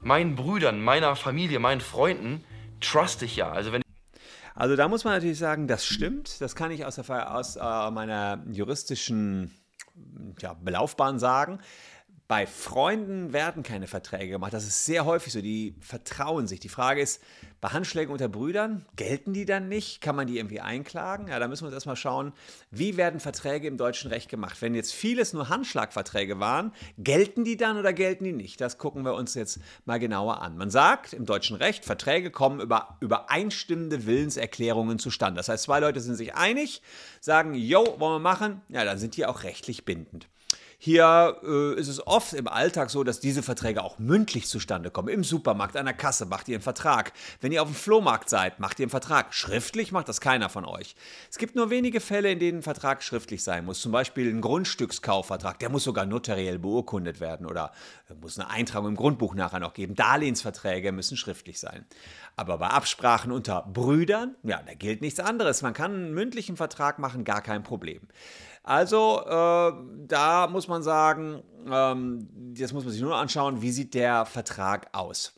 meinen 0.00 0.36
Brüdern, 0.36 0.82
meiner 0.82 1.16
Familie, 1.16 1.58
meinen 1.58 1.80
Freunden 1.80 2.44
trust 2.80 3.22
ich 3.22 3.36
ja. 3.36 3.50
Also 3.50 3.72
wenn 3.72 3.82
also 4.54 4.74
da 4.74 4.88
muss 4.88 5.04
man 5.04 5.12
natürlich 5.12 5.38
sagen, 5.38 5.68
das 5.68 5.86
stimmt. 5.86 6.40
Das 6.40 6.56
kann 6.56 6.72
ich 6.72 6.84
aus, 6.84 6.96
der, 6.96 7.32
aus 7.32 7.54
äh, 7.54 7.90
meiner 7.92 8.42
juristischen 8.50 9.54
ja, 10.40 10.54
Belaufbahn 10.54 11.20
sagen. 11.20 11.60
Bei 12.28 12.46
Freunden 12.46 13.32
werden 13.32 13.62
keine 13.62 13.86
Verträge 13.86 14.32
gemacht. 14.32 14.52
Das 14.52 14.66
ist 14.66 14.84
sehr 14.84 15.06
häufig 15.06 15.32
so. 15.32 15.40
Die 15.40 15.74
vertrauen 15.80 16.46
sich. 16.46 16.60
Die 16.60 16.68
Frage 16.68 17.00
ist, 17.00 17.22
bei 17.62 17.70
Handschlägen 17.70 18.12
unter 18.12 18.28
Brüdern, 18.28 18.84
gelten 18.96 19.32
die 19.32 19.46
dann 19.46 19.70
nicht? 19.70 20.02
Kann 20.02 20.14
man 20.14 20.26
die 20.26 20.36
irgendwie 20.36 20.60
einklagen? 20.60 21.28
Ja, 21.28 21.38
da 21.38 21.48
müssen 21.48 21.62
wir 21.62 21.68
uns 21.68 21.74
erstmal 21.74 21.96
schauen, 21.96 22.34
wie 22.70 22.98
werden 22.98 23.18
Verträge 23.18 23.66
im 23.66 23.78
deutschen 23.78 24.10
Recht 24.10 24.28
gemacht? 24.28 24.60
Wenn 24.60 24.74
jetzt 24.74 24.92
vieles 24.92 25.32
nur 25.32 25.48
Handschlagverträge 25.48 26.38
waren, 26.38 26.72
gelten 26.98 27.44
die 27.44 27.56
dann 27.56 27.78
oder 27.78 27.94
gelten 27.94 28.24
die 28.24 28.34
nicht? 28.34 28.60
Das 28.60 28.76
gucken 28.76 29.06
wir 29.06 29.14
uns 29.14 29.32
jetzt 29.32 29.58
mal 29.86 29.98
genauer 29.98 30.42
an. 30.42 30.58
Man 30.58 30.68
sagt 30.68 31.14
im 31.14 31.24
deutschen 31.24 31.56
Recht, 31.56 31.86
Verträge 31.86 32.30
kommen 32.30 32.60
über 32.60 32.98
übereinstimmende 33.00 34.04
Willenserklärungen 34.04 34.98
zustande. 34.98 35.38
Das 35.38 35.48
heißt, 35.48 35.64
zwei 35.64 35.80
Leute 35.80 36.00
sind 36.00 36.16
sich 36.16 36.34
einig, 36.34 36.82
sagen, 37.22 37.54
jo, 37.54 37.96
wollen 37.98 38.16
wir 38.16 38.18
machen? 38.18 38.60
Ja, 38.68 38.84
dann 38.84 38.98
sind 38.98 39.16
die 39.16 39.24
auch 39.24 39.44
rechtlich 39.44 39.86
bindend. 39.86 40.28
Hier 40.80 41.36
äh, 41.42 41.74
ist 41.74 41.88
es 41.88 42.06
oft 42.06 42.34
im 42.34 42.46
Alltag 42.46 42.88
so, 42.90 43.02
dass 43.02 43.18
diese 43.18 43.42
Verträge 43.42 43.82
auch 43.82 43.98
mündlich 43.98 44.46
zustande 44.46 44.92
kommen. 44.92 45.08
Im 45.08 45.24
Supermarkt, 45.24 45.76
an 45.76 45.86
der 45.86 45.94
Kasse 45.94 46.24
macht 46.24 46.46
ihr 46.46 46.54
einen 46.54 46.62
Vertrag. 46.62 47.12
Wenn 47.40 47.50
ihr 47.50 47.62
auf 47.62 47.68
dem 47.68 47.74
Flohmarkt 47.74 48.30
seid, 48.30 48.60
macht 48.60 48.78
ihr 48.78 48.84
einen 48.84 48.90
Vertrag. 48.90 49.34
Schriftlich 49.34 49.90
macht 49.90 50.08
das 50.08 50.20
keiner 50.20 50.48
von 50.48 50.64
euch. 50.64 50.94
Es 51.28 51.38
gibt 51.38 51.56
nur 51.56 51.70
wenige 51.70 51.98
Fälle, 51.98 52.30
in 52.30 52.38
denen 52.38 52.58
ein 52.58 52.62
Vertrag 52.62 53.02
schriftlich 53.02 53.42
sein 53.42 53.64
muss. 53.64 53.80
Zum 53.80 53.90
Beispiel 53.90 54.32
ein 54.32 54.40
Grundstückskaufvertrag. 54.40 55.58
Der 55.58 55.68
muss 55.68 55.82
sogar 55.82 56.06
notariell 56.06 56.60
beurkundet 56.60 57.18
werden 57.18 57.46
oder 57.46 57.72
muss 58.20 58.38
eine 58.38 58.48
Eintragung 58.48 58.90
im 58.90 58.96
Grundbuch 58.96 59.34
nachher 59.34 59.58
noch 59.58 59.74
geben. 59.74 59.96
Darlehensverträge 59.96 60.92
müssen 60.92 61.16
schriftlich 61.16 61.58
sein. 61.58 61.86
Aber 62.36 62.56
bei 62.58 62.68
Absprachen 62.68 63.32
unter 63.32 63.62
Brüdern, 63.62 64.36
ja, 64.44 64.62
da 64.64 64.74
gilt 64.74 65.00
nichts 65.00 65.18
anderes. 65.18 65.62
Man 65.62 65.72
kann 65.72 65.92
einen 65.92 66.14
mündlichen 66.14 66.56
Vertrag 66.56 67.00
machen, 67.00 67.24
gar 67.24 67.42
kein 67.42 67.64
Problem. 67.64 68.02
Also 68.62 69.22
äh, 69.24 69.72
da 70.06 70.48
muss 70.48 70.68
man 70.68 70.82
sagen, 70.82 71.42
ähm, 71.70 72.54
jetzt 72.54 72.72
muss 72.72 72.84
man 72.84 72.92
sich 72.92 73.02
nur 73.02 73.16
anschauen, 73.16 73.62
wie 73.62 73.70
sieht 73.70 73.94
der 73.94 74.26
Vertrag 74.26 74.88
aus. 74.92 75.34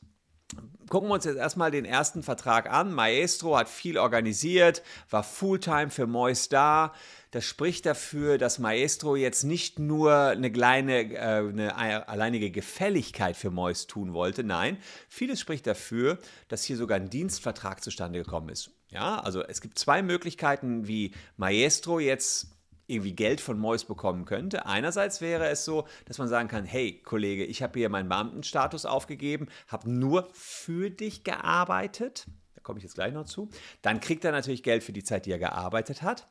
Gucken 0.89 1.09
wir 1.09 1.15
uns 1.15 1.25
jetzt 1.25 1.37
erstmal 1.37 1.71
den 1.71 1.85
ersten 1.85 2.25
Vertrag 2.25 2.69
an. 2.69 2.93
Maestro 2.93 3.57
hat 3.57 3.69
viel 3.69 3.97
organisiert, 3.97 4.83
war 5.09 5.23
Fulltime 5.23 5.91
für 5.91 6.09
Mois 6.09 6.49
da. 6.49 6.93
Das 7.31 7.45
spricht 7.45 7.87
dafür, 7.87 8.39
dass 8.39 8.59
Maestro 8.59 9.15
jetzt 9.15 9.45
nicht 9.45 9.79
nur 9.79 10.13
eine 10.13 10.51
kleine, 10.51 11.15
äh, 11.15 11.49
eine 11.49 12.09
alleinige 12.09 12.51
Gefälligkeit 12.51 13.37
für 13.37 13.51
Mois 13.51 13.87
tun 13.87 14.15
wollte. 14.15 14.43
Nein, 14.43 14.79
vieles 15.09 15.39
spricht 15.39 15.69
dafür, 15.69 16.19
dass 16.49 16.65
hier 16.65 16.77
sogar 16.77 16.97
ein 16.97 17.09
Dienstvertrag 17.09 17.85
zustande 17.85 18.19
gekommen 18.19 18.49
ist. 18.49 18.73
Ja, 18.89 19.21
also 19.21 19.45
es 19.45 19.61
gibt 19.61 19.79
zwei 19.79 20.03
Möglichkeiten, 20.03 20.89
wie 20.89 21.13
Maestro 21.37 22.01
jetzt 22.01 22.49
irgendwie 22.91 23.13
Geld 23.13 23.41
von 23.41 23.59
Mois 23.59 23.85
bekommen 23.85 24.25
könnte. 24.25 24.67
Einerseits 24.67 25.21
wäre 25.21 25.49
es 25.49 25.65
so, 25.65 25.87
dass 26.07 26.19
man 26.19 26.29
sagen 26.29 26.49
kann, 26.49 26.65
hey 26.65 27.01
Kollege, 27.05 27.45
ich 27.45 27.63
habe 27.63 27.79
hier 27.79 27.89
meinen 27.89 28.09
Beamtenstatus 28.09 28.87
aufgegeben, 28.87 29.49
habe 29.69 29.91
nur 29.91 30.29
für 30.33 30.91
dich 30.91 31.25
gearbeitet. 31.25 32.27
Da 32.55 32.61
komme 32.63 32.79
ich 32.79 32.85
jetzt 32.85 32.95
gleich 32.95 33.13
noch 33.13 33.25
zu. 33.25 33.49
Dann 33.83 34.01
kriegt 34.01 34.25
er 34.25 34.33
natürlich 34.33 34.63
Geld 34.63 34.83
für 34.83 34.93
die 34.93 35.05
Zeit, 35.05 35.27
die 35.27 35.33
er 35.33 35.39
gearbeitet 35.39 36.03
hat. 36.03 36.27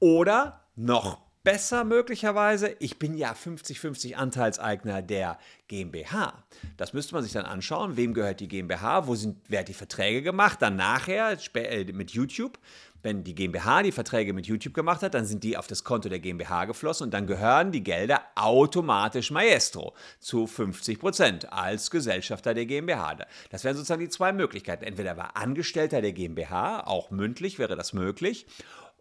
Oder 0.00 0.64
noch 0.76 1.20
besser 1.44 1.84
möglicherweise, 1.84 2.74
ich 2.80 2.98
bin 2.98 3.14
ja 3.14 3.32
50-50 3.32 4.14
Anteilseigner 4.14 5.02
der 5.02 5.38
GmbH. 5.68 6.42
Das 6.76 6.92
müsste 6.92 7.14
man 7.14 7.22
sich 7.22 7.32
dann 7.32 7.44
anschauen, 7.44 7.96
wem 7.96 8.14
gehört 8.14 8.40
die 8.40 8.48
GmbH, 8.48 9.06
wo 9.06 9.14
sind, 9.14 9.36
wer 9.48 9.60
hat 9.60 9.68
die 9.68 9.74
Verträge 9.74 10.22
gemacht, 10.22 10.60
dann 10.62 10.76
nachher 10.76 11.38
äh, 11.54 11.84
mit 11.92 12.10
YouTube 12.10 12.58
wenn 13.04 13.22
die 13.22 13.34
GmbH 13.34 13.82
die 13.82 13.92
Verträge 13.92 14.32
mit 14.32 14.46
YouTube 14.46 14.72
gemacht 14.72 15.02
hat, 15.02 15.12
dann 15.12 15.26
sind 15.26 15.44
die 15.44 15.58
auf 15.58 15.66
das 15.66 15.84
Konto 15.84 16.08
der 16.08 16.20
GmbH 16.20 16.64
geflossen 16.64 17.04
und 17.04 17.10
dann 17.14 17.26
gehören 17.26 17.70
die 17.70 17.84
Gelder 17.84 18.22
automatisch 18.34 19.30
Maestro 19.30 19.94
zu 20.18 20.46
50 20.46 20.98
Prozent 20.98 21.52
als 21.52 21.90
Gesellschafter 21.90 22.54
der 22.54 22.64
GmbH. 22.64 23.18
Das 23.50 23.62
wären 23.62 23.76
sozusagen 23.76 24.00
die 24.00 24.08
zwei 24.08 24.32
Möglichkeiten. 24.32 24.84
Entweder 24.84 25.18
war 25.18 25.36
Angestellter 25.36 26.00
der 26.00 26.12
GmbH, 26.12 26.80
auch 26.86 27.10
mündlich 27.10 27.58
wäre 27.58 27.76
das 27.76 27.92
möglich, 27.92 28.46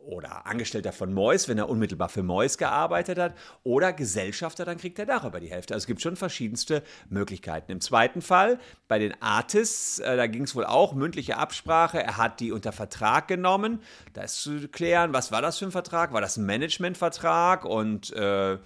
oder 0.05 0.45
Angestellter 0.45 0.91
von 0.91 1.13
Mois, 1.13 1.47
wenn 1.47 1.57
er 1.57 1.69
unmittelbar 1.69 2.09
für 2.09 2.23
Mois 2.23 2.57
gearbeitet 2.57 3.17
hat, 3.17 3.33
oder 3.63 3.93
Gesellschafter, 3.93 4.65
dann 4.65 4.77
kriegt 4.77 4.99
er 4.99 5.05
darüber 5.05 5.39
die 5.39 5.49
Hälfte. 5.49 5.73
Also 5.73 5.83
es 5.83 5.87
gibt 5.87 6.01
schon 6.01 6.15
verschiedenste 6.15 6.83
Möglichkeiten. 7.09 7.71
Im 7.71 7.81
zweiten 7.81 8.21
Fall, 8.21 8.59
bei 8.87 8.99
den 8.99 9.19
Artists, 9.21 9.99
äh, 9.99 10.17
da 10.17 10.27
ging 10.27 10.43
es 10.43 10.55
wohl 10.55 10.65
auch 10.65 10.93
mündliche 10.93 11.37
Absprache. 11.37 12.01
Er 12.01 12.17
hat 12.17 12.39
die 12.39 12.51
unter 12.51 12.71
Vertrag 12.71 13.27
genommen. 13.27 13.81
Da 14.13 14.23
ist 14.23 14.41
zu 14.41 14.67
klären, 14.67 15.13
was 15.13 15.31
war 15.31 15.41
das 15.41 15.57
für 15.57 15.65
ein 15.65 15.71
Vertrag? 15.71 16.13
War 16.13 16.21
das 16.21 16.37
ein 16.37 16.45
Managementvertrag? 16.45 17.65
Und 17.65 18.11
äh, 18.13 18.57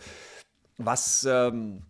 was. 0.77 1.25
Ähm, 1.29 1.84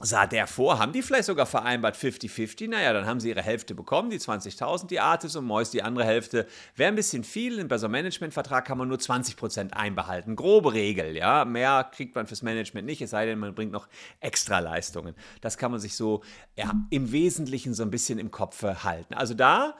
sah 0.00 0.26
der 0.26 0.46
vor, 0.46 0.78
haben 0.78 0.92
die 0.92 1.02
vielleicht 1.02 1.26
sogar 1.26 1.46
vereinbart 1.46 1.94
50-50? 1.94 2.68
Naja, 2.68 2.92
dann 2.92 3.06
haben 3.06 3.20
sie 3.20 3.28
ihre 3.28 3.42
Hälfte 3.42 3.74
bekommen, 3.74 4.10
die 4.10 4.18
20.000, 4.18 4.86
die 4.86 4.98
Artis 4.98 5.36
und 5.36 5.44
Mois 5.44 5.70
die 5.70 5.82
andere 5.82 6.04
Hälfte. 6.04 6.46
Wäre 6.74 6.88
ein 6.88 6.96
bisschen 6.96 7.22
viel, 7.22 7.62
bei 7.66 7.76
so 7.76 7.86
einem 7.86 7.92
Managementvertrag 7.92 8.64
kann 8.64 8.78
man 8.78 8.88
nur 8.88 8.96
20% 8.96 9.72
einbehalten. 9.72 10.36
Grobe 10.36 10.72
Regel, 10.72 11.16
ja. 11.16 11.44
Mehr 11.44 11.88
kriegt 11.92 12.14
man 12.14 12.26
fürs 12.26 12.42
Management 12.42 12.86
nicht, 12.86 13.02
es 13.02 13.10
sei 13.10 13.26
denn, 13.26 13.38
man 13.38 13.54
bringt 13.54 13.72
noch 13.72 13.88
extra 14.20 14.58
Leistungen. 14.58 15.14
Das 15.42 15.58
kann 15.58 15.70
man 15.70 15.80
sich 15.80 15.94
so 15.94 16.22
ja, 16.56 16.72
im 16.88 17.12
Wesentlichen 17.12 17.74
so 17.74 17.82
ein 17.82 17.90
bisschen 17.90 18.18
im 18.18 18.30
Kopf 18.30 18.62
halten. 18.62 19.14
Also 19.14 19.34
da 19.34 19.76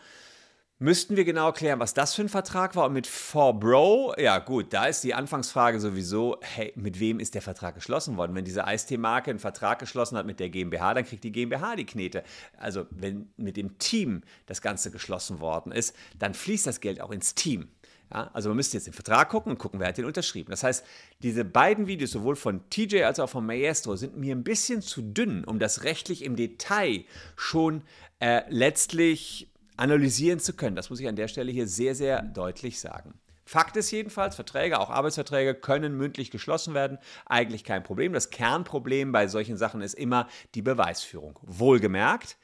müssten 0.80 1.14
wir 1.16 1.24
genau 1.24 1.52
klären, 1.52 1.78
was 1.78 1.94
das 1.94 2.14
für 2.14 2.22
ein 2.22 2.28
Vertrag 2.28 2.74
war. 2.74 2.86
Und 2.86 2.94
mit 2.94 3.06
4Bro, 3.06 4.18
ja 4.18 4.38
gut, 4.38 4.72
da 4.72 4.86
ist 4.86 5.04
die 5.04 5.14
Anfangsfrage 5.14 5.78
sowieso, 5.78 6.38
hey, 6.40 6.72
mit 6.74 6.98
wem 6.98 7.20
ist 7.20 7.34
der 7.34 7.42
Vertrag 7.42 7.74
geschlossen 7.74 8.16
worden? 8.16 8.34
Wenn 8.34 8.46
diese 8.46 8.66
Eistee-Marke 8.66 9.30
einen 9.30 9.38
Vertrag 9.38 9.78
geschlossen 9.78 10.16
hat 10.16 10.26
mit 10.26 10.40
der 10.40 10.48
GmbH, 10.48 10.94
dann 10.94 11.04
kriegt 11.04 11.22
die 11.22 11.32
GmbH 11.32 11.76
die 11.76 11.84
Knete. 11.84 12.24
Also 12.56 12.86
wenn 12.90 13.30
mit 13.36 13.58
dem 13.58 13.78
Team 13.78 14.22
das 14.46 14.62
Ganze 14.62 14.90
geschlossen 14.90 15.40
worden 15.40 15.70
ist, 15.70 15.94
dann 16.18 16.32
fließt 16.32 16.66
das 16.66 16.80
Geld 16.80 17.00
auch 17.02 17.10
ins 17.10 17.34
Team. 17.34 17.68
Ja, 18.12 18.30
also 18.32 18.48
man 18.48 18.56
müsste 18.56 18.78
jetzt 18.78 18.86
den 18.86 18.94
Vertrag 18.94 19.28
gucken 19.28 19.52
und 19.52 19.58
gucken, 19.58 19.80
wer 19.80 19.88
hat 19.88 19.98
den 19.98 20.06
unterschrieben. 20.06 20.50
Das 20.50 20.64
heißt, 20.64 20.84
diese 21.22 21.44
beiden 21.44 21.86
Videos, 21.86 22.10
sowohl 22.10 22.36
von 22.36 22.68
TJ 22.70 23.02
als 23.02 23.20
auch 23.20 23.28
von 23.28 23.44
Maestro, 23.44 23.96
sind 23.96 24.16
mir 24.16 24.34
ein 24.34 24.42
bisschen 24.42 24.80
zu 24.80 25.02
dünn, 25.02 25.44
um 25.44 25.58
das 25.58 25.84
rechtlich 25.84 26.24
im 26.24 26.36
Detail 26.36 27.04
schon 27.36 27.82
äh, 28.18 28.42
letztlich 28.48 29.50
analysieren 29.80 30.38
zu 30.38 30.52
können. 30.52 30.76
Das 30.76 30.90
muss 30.90 31.00
ich 31.00 31.08
an 31.08 31.16
der 31.16 31.28
Stelle 31.28 31.50
hier 31.50 31.66
sehr, 31.66 31.94
sehr 31.94 32.22
deutlich 32.22 32.80
sagen. 32.80 33.14
Fakt 33.44 33.76
ist 33.76 33.90
jedenfalls, 33.90 34.36
Verträge, 34.36 34.78
auch 34.78 34.90
Arbeitsverträge, 34.90 35.54
können 35.54 35.96
mündlich 35.96 36.30
geschlossen 36.30 36.72
werden. 36.72 36.98
Eigentlich 37.26 37.64
kein 37.64 37.82
Problem. 37.82 38.12
Das 38.12 38.30
Kernproblem 38.30 39.10
bei 39.10 39.26
solchen 39.26 39.56
Sachen 39.56 39.80
ist 39.80 39.94
immer 39.94 40.28
die 40.54 40.62
Beweisführung. 40.62 41.38
Wohlgemerkt, 41.42 42.36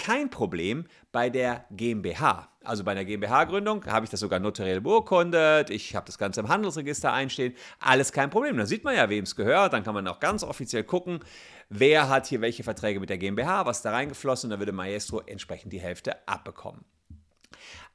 kein 0.00 0.30
Problem 0.30 0.86
bei 1.12 1.28
der 1.28 1.66
GmbH. 1.70 2.48
Also 2.64 2.84
bei 2.84 2.94
der 2.94 3.04
GmbH-Gründung 3.04 3.84
habe 3.86 4.04
ich 4.04 4.10
das 4.10 4.20
sogar 4.20 4.38
notariell 4.40 4.80
beurkundet, 4.80 5.70
ich 5.70 5.94
habe 5.94 6.06
das 6.06 6.18
Ganze 6.18 6.40
im 6.40 6.48
Handelsregister 6.48 7.12
einstehen, 7.12 7.54
alles 7.78 8.12
kein 8.12 8.30
Problem. 8.30 8.56
Da 8.56 8.66
sieht 8.66 8.82
man 8.82 8.96
ja, 8.96 9.08
wem 9.08 9.24
es 9.24 9.36
gehört, 9.36 9.72
dann 9.72 9.82
kann 9.82 9.94
man 9.94 10.08
auch 10.08 10.20
ganz 10.20 10.42
offiziell 10.42 10.84
gucken, 10.84 11.20
wer 11.68 12.08
hat 12.08 12.26
hier 12.26 12.40
welche 12.40 12.62
Verträge 12.62 12.98
mit 12.98 13.10
der 13.10 13.18
GmbH, 13.18 13.66
was 13.66 13.82
da 13.82 13.90
reingeflossen 13.92 14.48
und 14.48 14.56
da 14.56 14.58
würde 14.58 14.72
Maestro 14.72 15.20
entsprechend 15.20 15.72
die 15.72 15.80
Hälfte 15.80 16.26
abbekommen. 16.26 16.84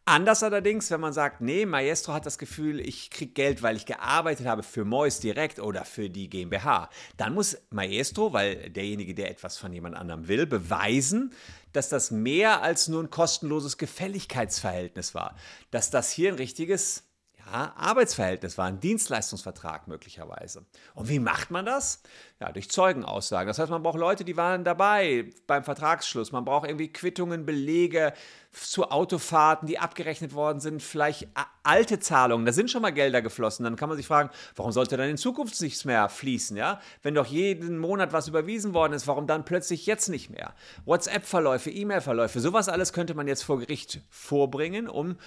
Anders 0.08 0.44
allerdings, 0.44 0.92
wenn 0.92 1.02
man 1.02 1.14
sagt, 1.14 1.42
nee, 1.42 1.66
Maestro 1.66 2.14
hat 2.14 2.28
das 2.28 2.38
Gefühl, 2.38 2.80
ich 2.80 3.10
kriege 3.10 3.34
Geld, 3.34 3.64
weil 3.64 3.76
ich 3.76 3.88
gearbeitet 3.88 4.46
habe 4.46 4.62
für 4.62 4.86
Mois 4.86 5.20
direkt 5.20 5.60
oder 5.60 5.84
für 5.84 6.12
die 6.12 6.30
GmbH, 6.30 6.92
dann 7.18 7.34
muss 7.34 7.58
Maestro, 7.72 8.32
weil 8.32 8.70
derjenige, 8.70 9.16
der 9.16 9.32
etwas 9.32 9.58
von 9.58 9.74
jemand 9.74 9.96
anderem 9.96 10.28
will, 10.28 10.46
beweisen, 10.46 11.34
dass 11.74 11.90
das 11.90 12.12
mehr 12.12 12.62
als 12.62 12.88
nur 12.88 13.02
ein 13.02 13.10
kostenloses 13.10 13.80
Gefälligkeitsverhältnis 13.80 15.16
war. 15.16 15.36
Dass 15.72 15.90
das 15.90 16.12
hier 16.12 16.32
ein 16.32 16.36
richtiges 16.36 17.04
ja, 17.46 17.74
Arbeitsverhältnis 17.78 18.58
war, 18.58 18.66
ein 18.66 18.80
Dienstleistungsvertrag 18.80 19.88
möglicherweise. 19.88 20.66
Und 20.94 21.10
wie 21.10 21.20
macht 21.20 21.52
man 21.52 21.66
das? 21.66 22.02
Ja, 22.40 22.52
durch 22.52 22.70
Zeugenaussagen. 22.70 23.48
Das 23.48 23.60
heißt, 23.60 23.70
man 23.70 23.84
braucht 23.84 24.00
Leute, 24.00 24.25
die 24.25 24.36
waren 24.36 24.64
dabei 24.64 25.30
beim 25.48 25.64
Vertragsschluss. 25.64 26.32
Man 26.32 26.44
braucht 26.44 26.68
irgendwie 26.68 26.92
Quittungen, 26.92 27.46
Belege 27.46 28.14
zu 28.52 28.90
Autofahrten, 28.90 29.68
die 29.68 29.80
abgerechnet 29.80 30.34
worden 30.34 30.60
sind, 30.60 30.82
vielleicht 30.82 31.28
alte 31.64 32.00
Zahlungen. 32.00 32.46
Da 32.46 32.54
sind 32.54 32.72
schon 32.72 32.82
mal 32.82 32.92
Gelder 32.92 33.22
geflossen. 33.22 33.64
Dann 33.64 33.75
kann 33.75 33.90
man 33.90 33.98
sich 33.98 34.08
fragen, 34.08 34.30
warum 34.56 34.72
sollte 34.72 34.98
dann 34.98 35.10
in 35.10 35.18
Zukunft 35.18 35.60
nichts 35.62 35.86
mehr 35.86 36.10
fließen? 36.10 36.56
Ja? 36.56 36.80
Wenn 37.04 37.16
doch 37.16 37.25
jeden 37.25 37.78
Monat 37.78 38.14
was 38.14 38.28
überwiesen 38.28 38.74
worden 38.74 38.94
ist, 38.94 39.08
warum 39.08 39.28
dann 39.28 39.46
plötzlich 39.46 39.86
jetzt 39.86 40.10
nicht 40.10 40.30
mehr? 40.30 40.54
WhatsApp-Verläufe, 40.86 41.70
E-Mail-Verläufe, 41.70 42.40
sowas 42.40 42.70
alles 42.70 42.94
könnte 42.94 43.14
man 43.14 43.28
jetzt 43.28 43.44
vor 43.44 43.60
Gericht 43.60 44.02
vorbringen, 44.10 44.88
um 44.88 45.18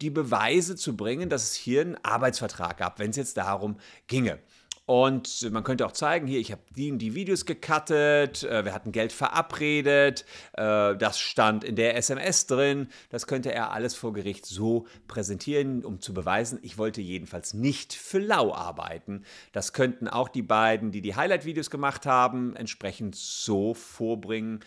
die 0.00 0.10
Beweise 0.10 0.76
zu 0.76 0.96
bringen, 0.96 1.28
dass 1.28 1.44
es 1.44 1.54
hier 1.54 1.82
einen 1.82 1.96
Arbeitsvertrag 2.02 2.78
gab, 2.78 2.98
wenn 2.98 3.10
es 3.10 3.16
jetzt 3.16 3.36
darum 3.36 3.76
ginge. 4.06 4.38
Und 4.86 5.50
man 5.50 5.64
könnte 5.64 5.86
auch 5.86 5.92
zeigen, 5.92 6.26
hier, 6.26 6.40
ich 6.40 6.52
habe 6.52 6.60
die, 6.76 6.96
die 6.98 7.14
Videos 7.14 7.46
gecuttet, 7.46 8.42
äh, 8.44 8.66
wir 8.66 8.74
hatten 8.74 8.92
Geld 8.92 9.12
verabredet, 9.12 10.26
äh, 10.52 10.94
das 10.94 11.18
stand 11.18 11.64
in 11.64 11.74
der 11.74 11.96
SMS 11.96 12.46
drin. 12.46 12.88
Das 13.08 13.26
könnte 13.26 13.50
er 13.50 13.72
alles 13.72 13.94
vor 13.94 14.12
Gericht 14.12 14.44
so 14.44 14.86
präsentieren, 15.08 15.86
um 15.86 16.00
zu 16.00 16.12
beweisen, 16.12 16.58
ich 16.60 16.76
wollte 16.76 17.00
jedenfalls 17.00 17.54
nicht 17.54 17.94
für 17.94 18.18
lau 18.18 18.52
arbeiten. 18.52 19.24
Das 19.52 19.72
könnten 19.72 20.06
auch 20.06 20.28
die 20.28 20.42
beiden, 20.42 20.92
die 20.92 21.00
die 21.00 21.16
Highlight-Videos 21.16 21.70
gemacht 21.70 22.04
haben, 22.04 22.54
entsprechend 22.54 23.16
so 23.16 23.72
vorbringen. 23.72 24.60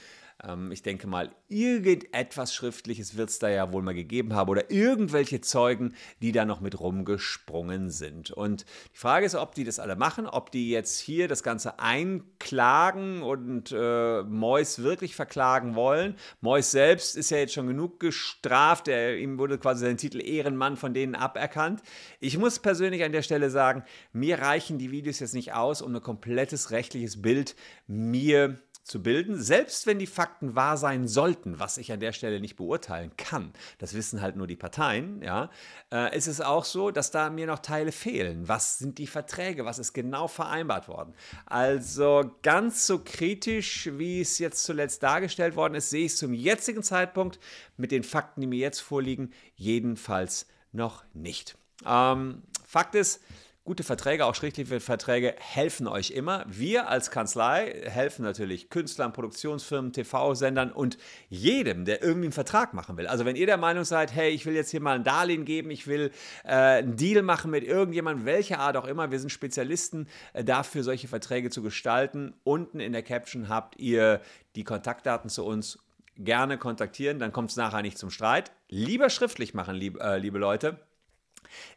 Ähm, 0.44 0.72
ich 0.72 0.84
denke 0.84 1.08
mal, 1.08 1.32
irgendetwas 1.48 2.54
Schriftliches 2.54 3.18
wird 3.18 3.30
es 3.30 3.40
da 3.40 3.50
ja 3.50 3.72
wohl 3.72 3.82
mal 3.82 3.94
gegeben 3.94 4.34
haben 4.36 4.50
oder 4.50 4.70
irgendwelche 4.70 5.42
Zeugen, 5.42 5.96
die 6.22 6.32
da 6.32 6.46
noch 6.46 6.62
mit 6.62 6.80
rumgesprungen 6.80 7.90
sind. 7.90 8.32
Und 8.32 8.66
die 8.94 8.98
Frage 8.98 9.26
ist, 9.26 9.36
ob 9.36 9.56
die 9.56 9.64
das 9.64 9.80
alle 9.80 9.96
machen, 9.96 10.28
ob 10.28 10.52
die 10.52 10.70
jetzt 10.70 11.00
hier 11.00 11.28
das 11.28 11.44
Ganze 11.44 11.80
einklagen 11.80 13.24
und 13.24 13.72
äh, 13.72 14.24
Mois 14.24 14.80
wirklich 14.80 15.16
verklagen 15.16 15.76
wollen. 15.76 16.16
Mois 16.42 16.72
selbst 16.72 17.16
ist 17.16 17.32
ja 17.32 17.38
jetzt 17.38 17.54
schon 17.54 17.68
genug 17.68 18.00
gestraft, 18.00 18.88
er, 18.88 19.18
ihm 19.18 19.40
wurde 19.40 19.58
quasi 19.58 19.86
sein 19.86 19.98
Titel 19.98 20.22
Ehrenmann 20.22 20.78
von 20.78 20.94
denen 20.94 21.16
aberkannt. 21.16 21.82
Ich 22.20 22.38
muss 22.38 22.60
persönlich 22.60 23.04
an 23.04 23.12
der 23.12 23.22
Stelle 23.22 23.50
sagen, 23.50 23.84
mir 24.14 24.40
reichen 24.40 24.78
die 24.78 24.92
Videos 24.92 25.20
jetzt 25.20 25.34
nicht 25.34 25.54
aus, 25.54 25.82
um 25.82 25.96
ein 25.96 26.02
komplettes 26.02 26.72
rechtliches 26.72 27.22
Bild 27.22 27.56
mir 27.88 28.60
zu 28.88 29.04
bilden, 29.04 29.40
selbst 29.42 29.86
wenn 29.86 30.00
die 30.00 30.08
Fakten 30.08 30.56
wahr 30.56 30.78
sein 30.78 31.08
sollten, 31.08 31.60
was 31.60 31.78
ich 31.78 31.92
an 31.92 32.00
der 32.00 32.14
Stelle 32.14 32.40
nicht 32.40 32.56
beurteilen 32.56 33.12
kann, 33.18 33.54
das 33.78 33.94
wissen 33.94 34.22
halt 34.22 34.36
nur 34.36 34.48
die 34.48 34.56
Parteien, 34.56 35.22
ja, 35.22 35.50
äh, 35.92 36.16
ist 36.16 36.28
es 36.28 36.42
auch 36.42 36.66
so, 36.66 36.92
dass 36.92 37.12
da 37.12 37.30
mir 37.30 37.48
noch 37.48 37.60
Teile 37.60 37.92
fehlen. 37.92 38.48
Was 38.48 38.80
sind 38.80 38.98
die 38.98 39.08
Verträge? 39.08 39.66
Was 39.66 39.80
ist 39.80 39.94
genau 39.94 40.28
vereinbart 40.28 40.88
worden? 40.88 41.14
Also 41.46 42.32
ganz 42.42 42.88
so 42.88 43.00
kritisch, 43.04 43.90
wie 43.94 44.22
es 44.22 44.40
jetzt 44.40 44.64
zuletzt 44.64 45.04
dargestellt 45.04 45.56
worden 45.56 45.76
ist, 45.76 45.90
sehe 45.90 46.06
ich 46.06 46.14
es 46.14 46.18
zum 46.18 46.34
jetzigen 46.34 46.84
Zeitpunkt 46.84 47.40
mit 47.76 47.92
den 47.92 48.04
Fakten, 48.04 48.42
die 48.42 48.48
mir 48.48 48.60
jetzt 48.60 48.80
vorliegen, 48.80 49.32
jedenfalls 49.56 50.48
noch 50.72 51.04
nicht. 51.14 51.58
Ähm, 51.86 52.44
Fakt 52.66 52.96
ist, 52.96 53.22
Gute 53.68 53.84
Verträge, 53.84 54.26
auch 54.26 54.34
schriftliche 54.34 54.80
Verträge, 54.80 55.36
helfen 55.40 55.88
euch 55.88 56.12
immer. 56.12 56.46
Wir 56.48 56.88
als 56.88 57.12
Kanzlei 57.12 57.82
helfen 57.84 58.24
natürlich 58.24 58.70
Künstlern, 58.70 59.12
Produktionsfirmen, 59.12 59.92
TV-Sendern 59.92 60.72
und 60.72 60.98
jedem, 61.28 61.84
der 61.84 62.02
irgendwie 62.02 62.28
einen 62.28 62.32
Vertrag 62.32 62.74
machen 62.74 62.96
will. 62.96 63.08
Also 63.08 63.26
wenn 63.26 63.36
ihr 63.36 63.46
der 63.46 63.58
Meinung 63.58 63.84
seid, 63.84 64.16
hey, 64.16 64.30
ich 64.30 64.46
will 64.46 64.56
jetzt 64.56 64.72
hier 64.72 64.80
mal 64.80 64.96
ein 64.96 65.04
Darlehen 65.04 65.44
geben, 65.44 65.70
ich 65.70 65.86
will 65.86 66.12
äh, 66.46 66.54
einen 66.54 66.96
Deal 66.96 67.24
machen 67.24 67.52
mit 67.52 67.66
irgendjemandem, 67.66 68.26
welcher 68.26 68.60
Art 68.60 68.78
auch 68.78 68.88
immer, 68.88 69.12
wir 69.12 69.20
sind 69.20 69.32
Spezialisten 69.32 70.08
äh, 70.32 70.46
dafür, 70.46 70.84
solche 70.84 71.10
Verträge 71.10 71.50
zu 71.50 71.62
gestalten. 71.62 72.36
Unten 72.46 72.80
in 72.80 72.94
der 72.94 73.04
Caption 73.04 73.50
habt 73.50 73.78
ihr 73.82 74.22
die 74.56 74.64
Kontaktdaten 74.64 75.30
zu 75.30 75.44
uns. 75.44 75.78
Gerne 76.16 76.58
kontaktieren, 76.58 77.20
dann 77.20 77.34
kommt 77.34 77.50
es 77.50 77.58
nachher 77.58 77.82
nicht 77.82 77.98
zum 77.98 78.12
Streit. 78.12 78.54
Lieber 78.70 79.10
schriftlich 79.10 79.54
machen, 79.54 79.76
lieb, 79.76 80.00
äh, 80.00 80.20
liebe 80.20 80.38
Leute 80.38 80.80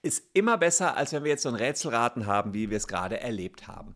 ist 0.02 0.24
immer 0.34 0.58
besser, 0.58 0.96
als 0.96 1.12
wenn 1.12 1.24
wir 1.24 1.30
jetzt 1.30 1.42
so 1.42 1.48
ein 1.48 1.54
Rätselraten 1.54 2.26
haben, 2.26 2.54
wie 2.54 2.70
wir 2.70 2.76
es 2.76 2.88
gerade 2.88 3.20
erlebt 3.20 3.68
haben. 3.68 3.94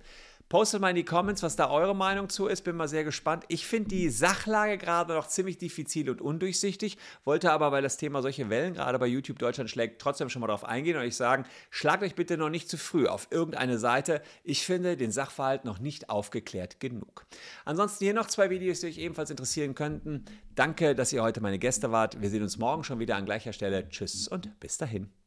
Postet 0.51 0.81
mal 0.81 0.91
in 0.91 0.97
die 0.97 1.05
Comments, 1.05 1.43
was 1.43 1.57
da 1.57 1.71
eure 1.71 1.97
Meinung 1.97 2.29
zu 2.29 2.47
ist. 2.47 2.63
Bin 2.63 2.77
mal 2.77 2.87
sehr 2.87 3.03
gespannt. 3.03 3.45
Ich 3.49 3.67
finde 3.67 3.89
die 3.89 4.11
Sachlage 4.11 4.77
gerade 4.77 5.15
noch 5.15 5.27
ziemlich 5.27 5.57
diffizil 5.57 6.11
und 6.11 6.21
undurchsichtig. 6.21 6.99
Wollte 7.25 7.51
aber, 7.51 7.73
weil 7.73 7.83
das 7.83 7.97
Thema 7.97 8.21
solche 8.21 8.51
Wellen 8.51 8.75
gerade 8.75 8.99
bei 8.99 9.07
YouTube 9.07 9.39
Deutschland 9.39 9.71
schlägt, 9.71 10.01
trotzdem 10.01 10.29
schon 10.29 10.41
mal 10.41 10.47
darauf 10.47 10.65
eingehen 10.65 10.97
und 10.97 11.03
euch 11.03 11.17
sagen, 11.17 11.45
schlagt 11.71 12.03
euch 12.03 12.15
bitte 12.15 12.37
noch 12.37 12.51
nicht 12.51 12.69
zu 12.69 12.77
früh 12.77 13.07
auf 13.07 13.29
irgendeine 13.31 13.79
Seite. 13.79 14.23
Ich 14.43 14.65
finde 14.65 14.97
den 14.99 15.11
Sachverhalt 15.11 15.65
noch 15.65 15.79
nicht 15.79 16.11
aufgeklärt 16.11 16.79
genug. 16.79 17.27
Ansonsten 17.65 18.05
hier 18.05 18.15
noch 18.15 18.27
zwei 18.27 18.51
Videos, 18.51 18.81
die 18.81 18.89
euch 18.89 18.99
ebenfalls 18.99 19.31
interessieren 19.31 19.75
könnten. 19.75 20.27
Danke, 20.55 20.95
dass 20.95 21.13
ihr 21.13 21.23
heute 21.23 21.41
meine 21.41 21.59
Gäste 21.59 21.91
wart. 21.91 22.21
Wir 22.21 22.29
sehen 22.29 22.43
uns 22.43 22.59
morgen 22.59 22.85
schon 22.85 23.01
wieder 23.01 23.17
an 23.17 23.25
gleicher 23.25 23.55
Stelle. 23.55 23.89
Tschüss 23.89 24.29
und 24.29 24.61
bis 24.61 24.77
dahin. 24.77 25.24